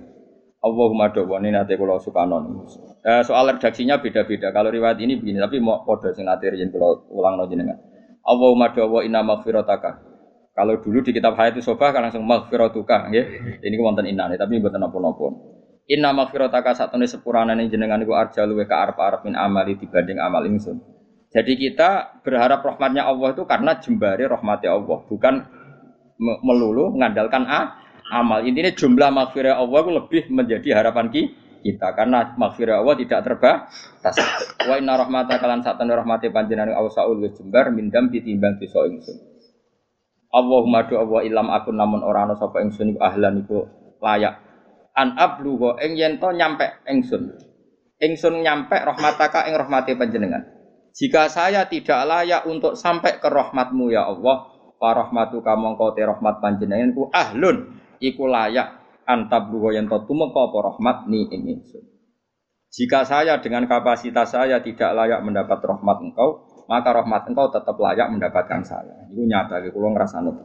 [0.57, 2.65] Allahumma dawani nate kula sukanon.
[3.05, 4.49] Eh, soal redaksinya beda-beda.
[4.49, 7.77] Kalau riwayat ini begini, tapi mau kode sing nate riyen kula ulangno jenengan.
[8.25, 10.16] Allahumma dawa inna maghfirataka
[10.57, 13.21] kalau dulu di kitab Hayat Sobah kan langsung maghfiratuka ya.
[13.61, 15.29] Ini wonten inane tapi mboten napa-napa.
[15.85, 20.81] Inna maghfirataka satune sepurane jenengan iku arja luwe ka arep-arep min amali dibanding amal ingsun.
[21.29, 25.33] Jadi kita berharap rahmatnya Allah itu karena jembari rahmatnya Allah, bukan
[26.17, 27.77] melulu mengandalkan a,
[28.09, 28.41] amal.
[28.41, 34.17] Intinya jumlah maghfirah Allah itu lebih menjadi harapan kita karena maghfirah Allah tidak terbatas.
[34.65, 39.36] Wa inna rahmata kalan satune rahmati panjenengan awsaul jembar mindam ditimbang dosa ingsun.
[40.27, 43.67] Allahumma do Allah ilam aku namun ora ana sapa ingsun iku ahlan iku
[44.03, 44.43] layak.
[44.97, 47.37] An ablugo ing yen to nyampe ingsun.
[47.97, 50.43] Ingsun nyampe rahmataka ing rahmati panjenengan.
[50.97, 54.49] Jika saya tidak layak untuk sampai ke rahmatmu ya Allah,
[54.81, 60.57] fa rahmatuka mongko te rahmat panjenengan ku ahlun iku layak antablugo yen to tumeka apa
[60.73, 61.85] rahmat ni ing ingsun.
[62.67, 68.11] Jika saya dengan kapasitas saya tidak layak mendapat rahmat engkau, maka rahmat engkau tetap layak
[68.11, 69.07] mendapatkan saya.
[69.09, 70.37] Itu nyata, kalau ngerasa nut.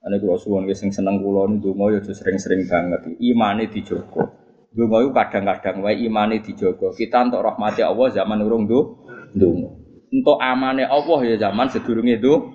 [0.00, 3.20] Ini kalau suwon sing seneng kulo ini dungo ya sering-sering banget.
[3.20, 4.32] Imane dijogo.
[4.72, 6.88] Dungo itu kadang-kadang wae imane dijogo.
[6.96, 9.04] Kita untuk rahmati Allah zaman urung do
[9.36, 9.76] dungo.
[10.08, 12.48] Untuk amane Allah ya zaman sedurunge do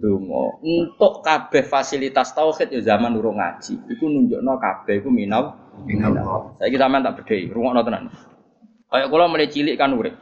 [0.00, 0.64] dungo.
[0.64, 3.84] Untuk kabeh fasilitas tauhid ya zaman urung ngaji.
[3.92, 6.56] Iku nunjukno kabeh iku minau minau.
[6.56, 8.08] Saya kita tak bedhei, rungokno tenan.
[8.88, 10.16] Kayak kula mulai cilik kan urip.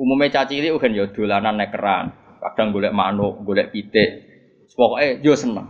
[0.00, 2.08] Umumnya caci cilik kan ya dolanan nekeran.
[2.40, 4.24] Kadang golek manuk, golek pitik.
[4.72, 5.68] Pokoknya yo seneng.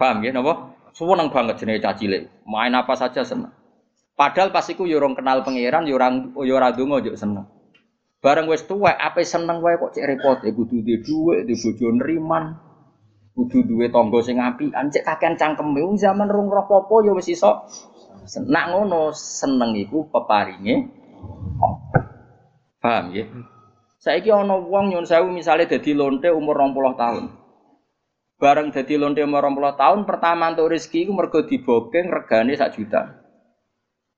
[0.00, 0.72] Paham ya, napa?
[0.96, 2.08] Seneng banget jenenge caci.
[2.48, 3.52] Main apa saja seneng.
[4.16, 7.44] Padahal pas iku yo orang kenal pangeran, yo orang yo ora yo seneng.
[8.22, 11.86] Bareng wis tuwek, ape seneng wae kok cek repot, ya kudu duwe dhuwit, duwe bojo
[11.90, 12.44] neriman.
[13.34, 17.34] Kudu duwe tangga sing apian, cek kakean cangkeme wong zaman rung roh popo yo wis
[17.34, 17.66] iso.
[18.46, 20.86] Nak ngono seneng iku peparinge
[22.82, 23.30] Paham ya?
[24.02, 27.24] Saiki ana wong nyun sewu misale dadi lonte umur 20 tahun.
[28.42, 33.22] Bareng dadi lonte umur 20 tahun, pertama untuk rezeki iku mergo dibokeng regane sak juta.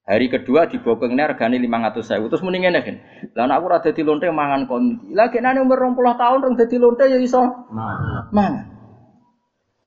[0.08, 2.32] Hari kedua dibokengnya regane 500 sewu.
[2.32, 2.96] Terus mending ngene kan.
[3.36, 5.12] Lah aku ora dadi lonte mangan konti.
[5.12, 8.32] Lah kenane umur 20 tahun rong dadi lonte ya iso mangan.
[8.32, 8.66] Mangan.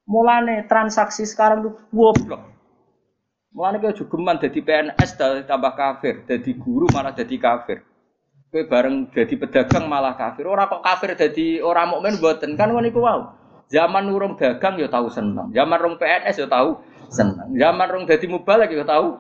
[0.05, 2.53] Mulane transaksi sekarang tuh goblok.
[3.57, 5.17] Mulane kaya jogeman dadi PNS
[5.49, 7.81] tambah kafir, dadi guru malah dadi kafir.
[8.47, 10.47] Kowe bareng jadi pedagang malah kafir.
[10.47, 13.03] Ora kok kafir jadi orang mukmin mboten kan ngono iku.
[13.67, 15.51] Zaman urung dagang ya tahu seneng.
[15.51, 16.79] Zaman rong PNS ya tahu
[17.11, 17.51] seneng.
[17.59, 19.19] Zaman rong dadi mubalek ya tahu.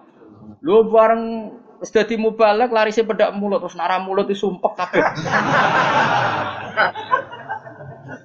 [0.63, 1.51] Lu bareng
[1.83, 5.03] wis dadi mubalek larise pedak mulut terus nara mulut disumpek kabeh.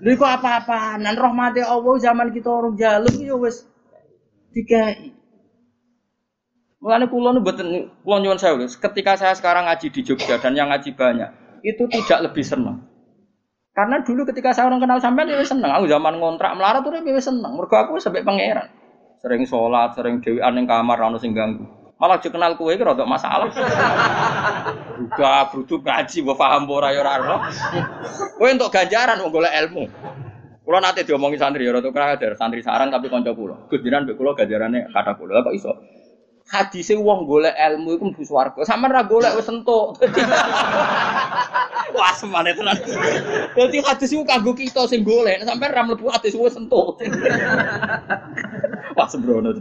[0.02, 1.02] Lha kok apa-apaan?
[1.02, 3.66] Rahmati Allah zaman kita orang jaluk ya wis
[4.54, 5.21] dikai.
[6.82, 8.66] Mulane kula nu mboten kula nyuwun sewu.
[8.66, 11.30] Ketika saya sekarang ngaji di Jogja dan yang ngaji banyak,
[11.62, 12.82] itu tidak lebih senang.
[13.70, 15.70] Karena dulu ketika saya orang kenal sampean ya seneng.
[15.70, 17.54] Aku zaman ngontrak melarat tuh ya seneng.
[17.54, 18.66] Mergo aku sampai pangeran.
[19.22, 21.62] Sering sholat, sering dewi ning kamar ora sing ganggu.
[22.02, 23.46] Malah juga kenal kue kira rada masalah.
[24.98, 27.46] Juga brutu ngaji mbok paham ora ya ora
[28.42, 29.86] Kowe untuk ganjaran wong golek ilmu.
[30.66, 33.70] Kulo nate diomongi santri ya rada krader, santri saran tapi kanca kula.
[33.70, 35.46] Gus jenengan mbek kula ganjarane kata kula.
[35.46, 35.72] Kok iso?
[36.52, 38.60] Hadise wong golek ilmu iku mlebu swarga.
[38.68, 39.96] Sampeyan ra golek wis entuk.
[41.96, 42.76] Wah, semane tenan.
[43.56, 47.00] Dadi hadis iku kanggo kita sing golek, sampeyan ra mlebu hadis wis entuk.
[48.92, 49.56] Wah, sembrono.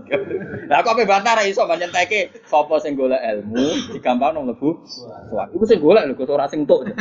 [0.68, 5.48] Lah kok ape bantah ra iso nyenteke sapa sing golek ilmu digampang nang mlebu swarga.
[5.56, 6.92] Iku sing golek lho, ora sing entuk.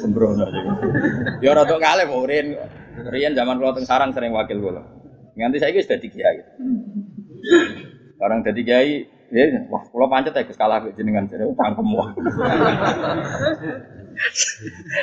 [0.00, 0.48] Sembrono.
[1.44, 2.56] Ya rada kalih murin.
[2.92, 5.01] Riyen zaman kula teng sarang sering wakil kula.
[5.32, 6.38] Nganti saiki wis dadi kiai.
[8.20, 9.02] Orang dadi kiai,
[9.32, 12.12] ya wah kula pancet ya kalah jenengan jare pangkem wae.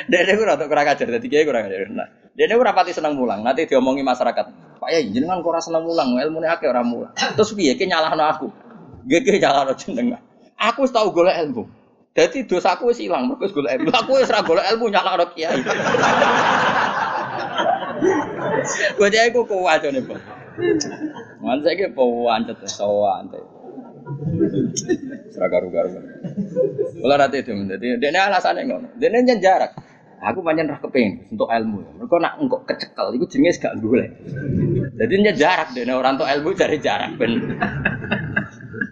[0.06, 1.90] Dene ora tok kurang ajar dadi kiai kurang ajar.
[1.90, 3.42] Nah, dene ora pati seneng mulang.
[3.42, 4.46] Nanti diomongi masyarakat.
[4.80, 7.12] Pak ya jenengan kok ora seneng mulang, ilmune akeh ora mulang.
[7.12, 8.46] Terus piye ki nyalahno aku?
[9.04, 10.22] Nggih nyalahno jenengan.
[10.56, 11.68] Aku tau golek ilmu.
[12.10, 13.90] Jadi dosaku wis ilang, mergo golek ilmu.
[13.92, 15.60] Aku wis ora golek ilmu nyalahno kiai.
[19.10, 20.20] Dia iku kuat nih pak.
[21.40, 23.44] Mana saya kira pawancet sawan teh.
[25.30, 25.88] Seragam garu
[27.00, 28.88] Kalau nanti itu menjadi dia ini alasannya ngono.
[28.98, 29.72] Ini jarak.
[30.20, 31.96] Aku banyak rah kepengen untuk ilmu.
[31.96, 34.12] Mereka nak engkau kecekel, itu jenis gak boleh.
[35.00, 37.56] Jadi nya jarak deh orang tuh ilmu cari jarak ben.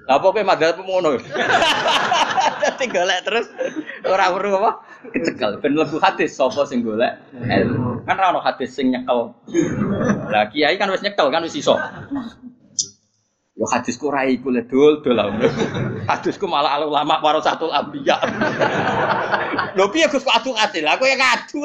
[0.08, 1.20] Lah pokoknya madhal pemono.
[1.20, 3.46] Dadi golek terus
[4.08, 4.80] ora perlu apa?
[5.12, 8.08] Kecekel ben lebu hadis sapa sing golek ilmu.
[8.08, 9.36] Kan ora ono hadis sing nyekel.
[10.32, 11.76] Lah kiai kan wis nyekel kan wis iso.
[13.58, 15.20] Yo hadisku ora iku le dol dol
[16.08, 18.16] Hadisku malah ulama warasatul anbiya.
[19.76, 20.80] Lho piye Gus kok adu ati?
[20.80, 21.58] Lah kowe ngadu.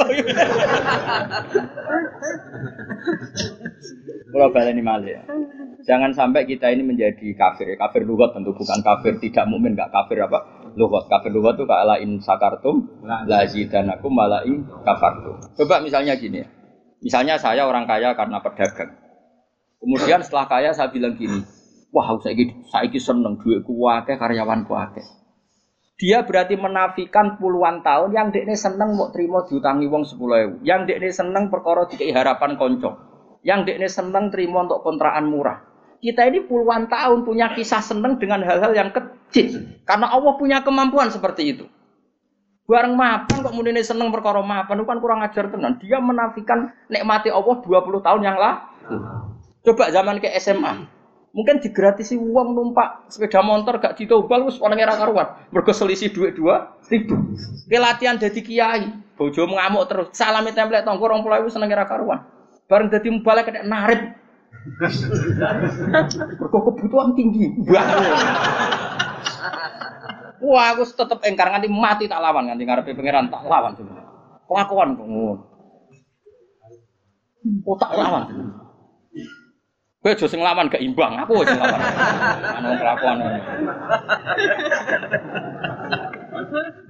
[4.36, 5.24] Kalau baleni malih.
[5.84, 7.76] Jangan sampai kita ini menjadi kafir.
[7.76, 10.64] Kafir lugat tentu bukan kafir tidak mukmin, enggak kafir apa?
[10.80, 11.12] Lugat.
[11.12, 15.44] Kafir lugat itu kaala in sakartum la zidanakum mala'i kafartum.
[15.60, 16.48] Coba misalnya gini ya.
[17.04, 18.96] Misalnya saya orang kaya karena pedagang.
[19.84, 21.44] Kemudian setelah kaya saya bilang gini,
[21.92, 22.32] wah saya
[22.72, 25.04] saiki seneng duitku akeh karyawanku akeh.
[26.00, 30.54] Dia berarti menafikan puluhan tahun yang dekne seneng mau terima diutangi wong sepuluh ewu.
[30.64, 32.92] Yang dekne seneng perkara dikai harapan konco.
[33.44, 35.73] Yang dekne seneng terima untuk kontrakan murah.
[36.04, 39.80] Kita ini puluhan tahun punya kisah seneng dengan hal-hal yang kecil.
[39.88, 41.66] Karena Allah punya kemampuan seperti itu.
[42.68, 45.80] Bareng mapan kok muni seneng perkara mapan itu kan kurang ajar tenan.
[45.80, 48.60] Dia menafikan nikmati Allah 20 tahun yang lalu.
[49.64, 50.92] Coba zaman ke SMA.
[51.34, 55.34] Mungkin digratisi uang numpak sepeda motor gak ditobal wis orang era karuan.
[55.50, 57.16] Mergo selisih duit dua ribu.
[57.66, 58.86] Ke latihan jadi kiai,
[59.18, 60.08] bojo ngamuk terus.
[60.14, 62.22] Salami template rong pulau seneng era karuan.
[62.70, 64.23] Bareng dadi mubalek kena narip.
[66.40, 67.52] Mergo kebutuhan tinggi.
[70.44, 74.08] Wah, aku tetep engkar nganti mati tak lawan nganti ngarepe pangeran tak lawan sebenarnya.
[74.48, 75.36] Kelakuan ngono.
[77.68, 78.24] Oh tak lawan.
[80.04, 81.80] Kowe aja sing lawan gak imbang, aku sing lawan.
[82.60, 83.18] Anu kelakuan.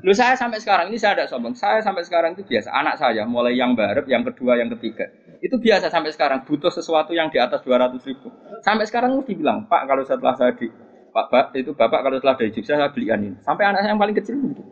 [0.04, 1.56] Lu saya sampai sekarang ini saya ada sombong.
[1.56, 2.70] Saya sampai sekarang itu biasa.
[2.72, 5.08] Anak saya mulai yang baru, yang kedua, yang ketiga.
[5.44, 8.32] Itu biasa sampai sekarang butuh sesuatu yang di atas 200 ribu.
[8.64, 10.72] Sampai sekarang mesti bilang, Pak kalau setelah saya di
[11.14, 13.38] Pak, Pak itu Bapak kalau setelah dari Jogja saya belikan ini.
[13.44, 14.64] Sampai anak saya yang paling kecil begitu.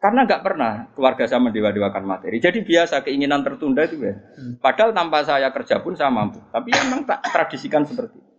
[0.00, 2.40] Karena nggak pernah keluarga saya mendewa-dewakan materi.
[2.40, 4.16] Jadi biasa keinginan tertunda itu ya.
[4.56, 6.40] Padahal tanpa saya kerja pun saya mampu.
[6.48, 8.29] Tapi memang tak tradisikan seperti itu.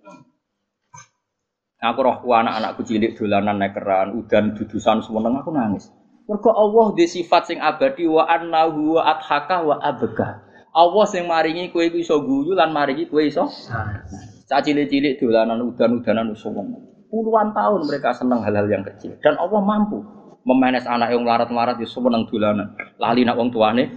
[1.82, 5.90] Aku roh anak-anakku cilik dolanan nekeran, udan dudusan semeneng aku nangis.
[6.30, 10.46] Mergo Allah di sifat sing abadi wa annahu wa adhaka wa abga.
[10.78, 13.50] Allah sing maringi kowe iso guyu lan maringi kowe iso.
[14.46, 16.86] Cah cilik-cilik dolanan udan-udanan semeneng.
[17.10, 20.06] Puluhan tahun mereka senang hal-hal yang kecil dan Allah mampu
[20.46, 22.78] memanes anak yang larat-larat di seneng dolanan.
[23.02, 23.90] Lali nak wong tuane.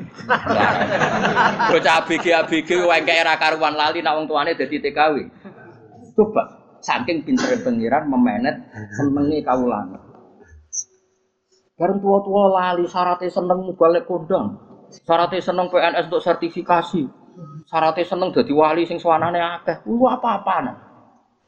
[1.68, 5.28] Bocah ABG ABG wae era karuan lali nak wong tuane dadi TKW.
[6.16, 8.60] Coba saking pinter pengiran memenet
[9.00, 9.96] senengi kawulan.
[11.74, 14.60] Bareng tua-tua lali syaratnya seneng balik kondang.
[14.94, 17.02] Syaratnya seneng PNS untuk sertifikasi.
[17.66, 19.82] Syaratnya seneng jadi wali sing suanane akeh.
[19.88, 20.70] Lu apa-apaan.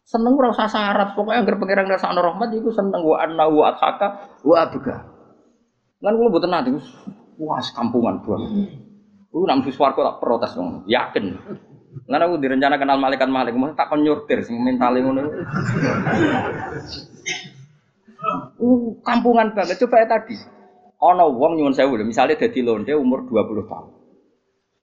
[0.07, 4.39] Seneng ora usah syarat, pokoknya anggere pangeran ngrasakno rahmat iku seneng wa anna wa athaka
[4.47, 4.97] wa abga.
[5.99, 6.71] Lan kula mboten nate
[7.43, 8.71] wah kampungan banget.
[9.31, 11.35] Ku nang swarga tak protes wong, yakin.
[12.05, 15.32] Lan aku direncana kenal malaikat malik, mau tak kon nyurtir sing mentale ngono.
[18.60, 20.36] Uh, kampungan banget coba ya tadi.
[21.01, 23.86] Ana wong nyuwun sewu lho, misale dadi lonte umur 20 tahun.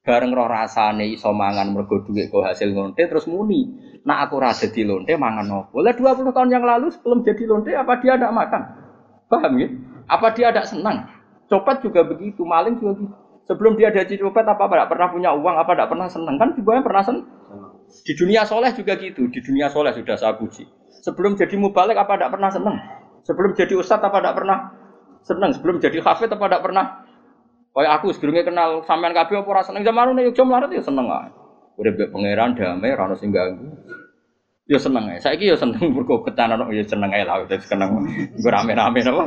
[0.04, 3.72] Bareng roh rasane iso mangan mergo dhuwit kok hasil lonte terus muni.
[4.04, 5.80] Nak aku ora dadi lonte mangan opo?
[5.80, 8.62] Lah 20 tahun yang lalu sebelum jadi lonte apa dia ada makan?
[9.32, 9.68] Paham ya?
[10.12, 11.08] Apa dia ada senang?
[11.48, 13.23] Copet juga begitu, maling juga gitu.
[13.44, 16.80] Sebelum dia jadi copet apa tidak pernah punya uang, apa tidak pernah senang kan juga
[16.80, 17.28] pernah senang.
[18.04, 20.64] Di dunia soleh juga gitu, di dunia soleh sudah saya puji.
[21.04, 22.76] Sebelum jadi mubalik apa tidak pernah senang?
[23.28, 24.58] Sebelum jadi ustadz apa tidak pernah
[25.28, 25.52] senang?
[25.52, 26.86] Sebelum jadi hafid apa tidak pernah?
[27.74, 31.10] Kayak aku sebelumnya kenal sampean kabeh apa ora seneng zaman ini jam larat ya seneng
[31.10, 31.30] ae.
[31.74, 33.66] Udah mbek pangeran damai ora ono sing ganggu.
[34.70, 35.18] Ya seneng ae.
[35.18, 37.98] Saiki ya seneng mergo ketanan ya seneng ae lah wis seneng.
[38.38, 39.26] Gue rame-rame napa.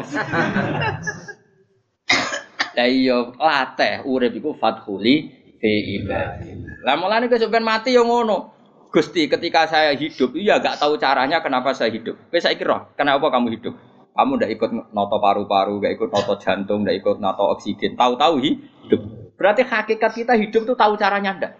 [2.77, 6.85] Lah iya latih urip iku fathuli fi ibadi.
[6.85, 8.53] Lah mulane kowe sampean mati ya ngono.
[8.93, 12.17] Gusti, ketika saya hidup, iya gak tahu caranya kenapa saya hidup.
[12.29, 13.75] Kowe saiki roh, kenapa kamu hidup?
[14.17, 17.97] Kamu ndak ikut noto paru-paru, ndak ikut noto jantung, ndak ikut noto oksigen.
[17.97, 19.01] Tahu-tahu hidup.
[19.37, 21.53] Berarti hakikat kita hidup tuh tahu caranya ndak?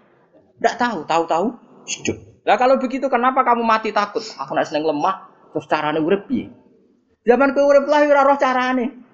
[0.65, 1.47] Ndak tahu, tahu-tahu
[1.85, 2.17] hidup.
[2.49, 4.25] Lah kalau begitu kenapa kamu mati takut?
[4.25, 6.49] Aku nak seneng lemah, terus carane urip piye?
[7.29, 9.06] Zaman kowe urip lah ora roh carane.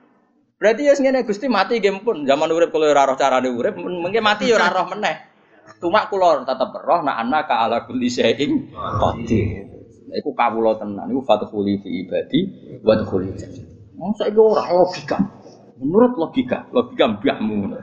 [0.63, 2.23] Berarti ya ngene Gusti mati game pun.
[2.23, 5.19] Zaman urip kalau ora roh carane urip, mungkin mati ya ora roh meneh.
[5.83, 9.67] Cuma kula tetep roh nak anak ka ala kulli syai'in qadir.
[10.15, 12.41] Iku kawula tenan, iku fathuli fi ibadi
[12.87, 13.65] wa dkhuli jannah.
[13.99, 15.19] Wong saiki ora logika.
[15.83, 17.75] Menurut logika, logika mbahmu.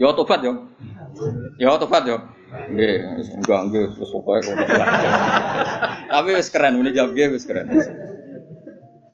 [0.00, 0.72] Ya tobat yo.
[1.60, 2.24] Ya tobat yo.
[2.72, 4.54] Nggih, enggak nggih wis pokoke.
[6.08, 7.68] Tapi wis keren muni jawab nggih wis keren.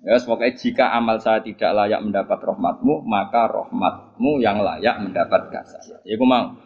[0.03, 6.03] Ya, semoga jika amal saya tidak layak mendapat rahmatmu, maka rahmatmu yang layak mendapatkan saya.
[6.03, 6.59] Ya, gue mau.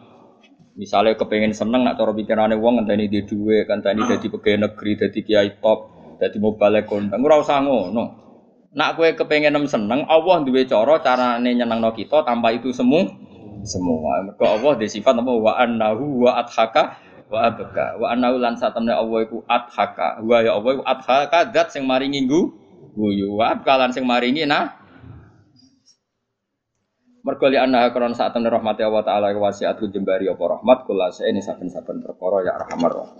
[0.77, 5.19] Misalnya kepengen seneng nak cara pikirane wong ngenteni di duwe, ngenteni dadi pegawai negeri, dadi
[5.25, 5.79] kiai top,
[6.21, 8.05] dadi balik kondang, ora usah ngono.
[8.77, 13.09] Nak kue kepengen nem seneng, Allah duwe cara carane nyenengno kita tanpa itu semu
[13.65, 14.21] semua.
[14.21, 16.97] Mergo Allah di sifat apa wa annahu wa adhaka
[17.29, 17.97] wa abka.
[17.97, 20.21] Wa annahu lan satamne Allah iku adhaka.
[20.21, 22.66] Wa ya Allah iku adhaka zat sing maringi nggu
[22.97, 23.37] guyu.
[23.37, 24.87] Wa abka lan sing maringi nah
[27.27, 31.99] Mergo li anna karon saat rahmati Allah taala wasiat jembari apa rahmat kula ini saben-saben
[31.99, 33.19] perkara ya arhamar.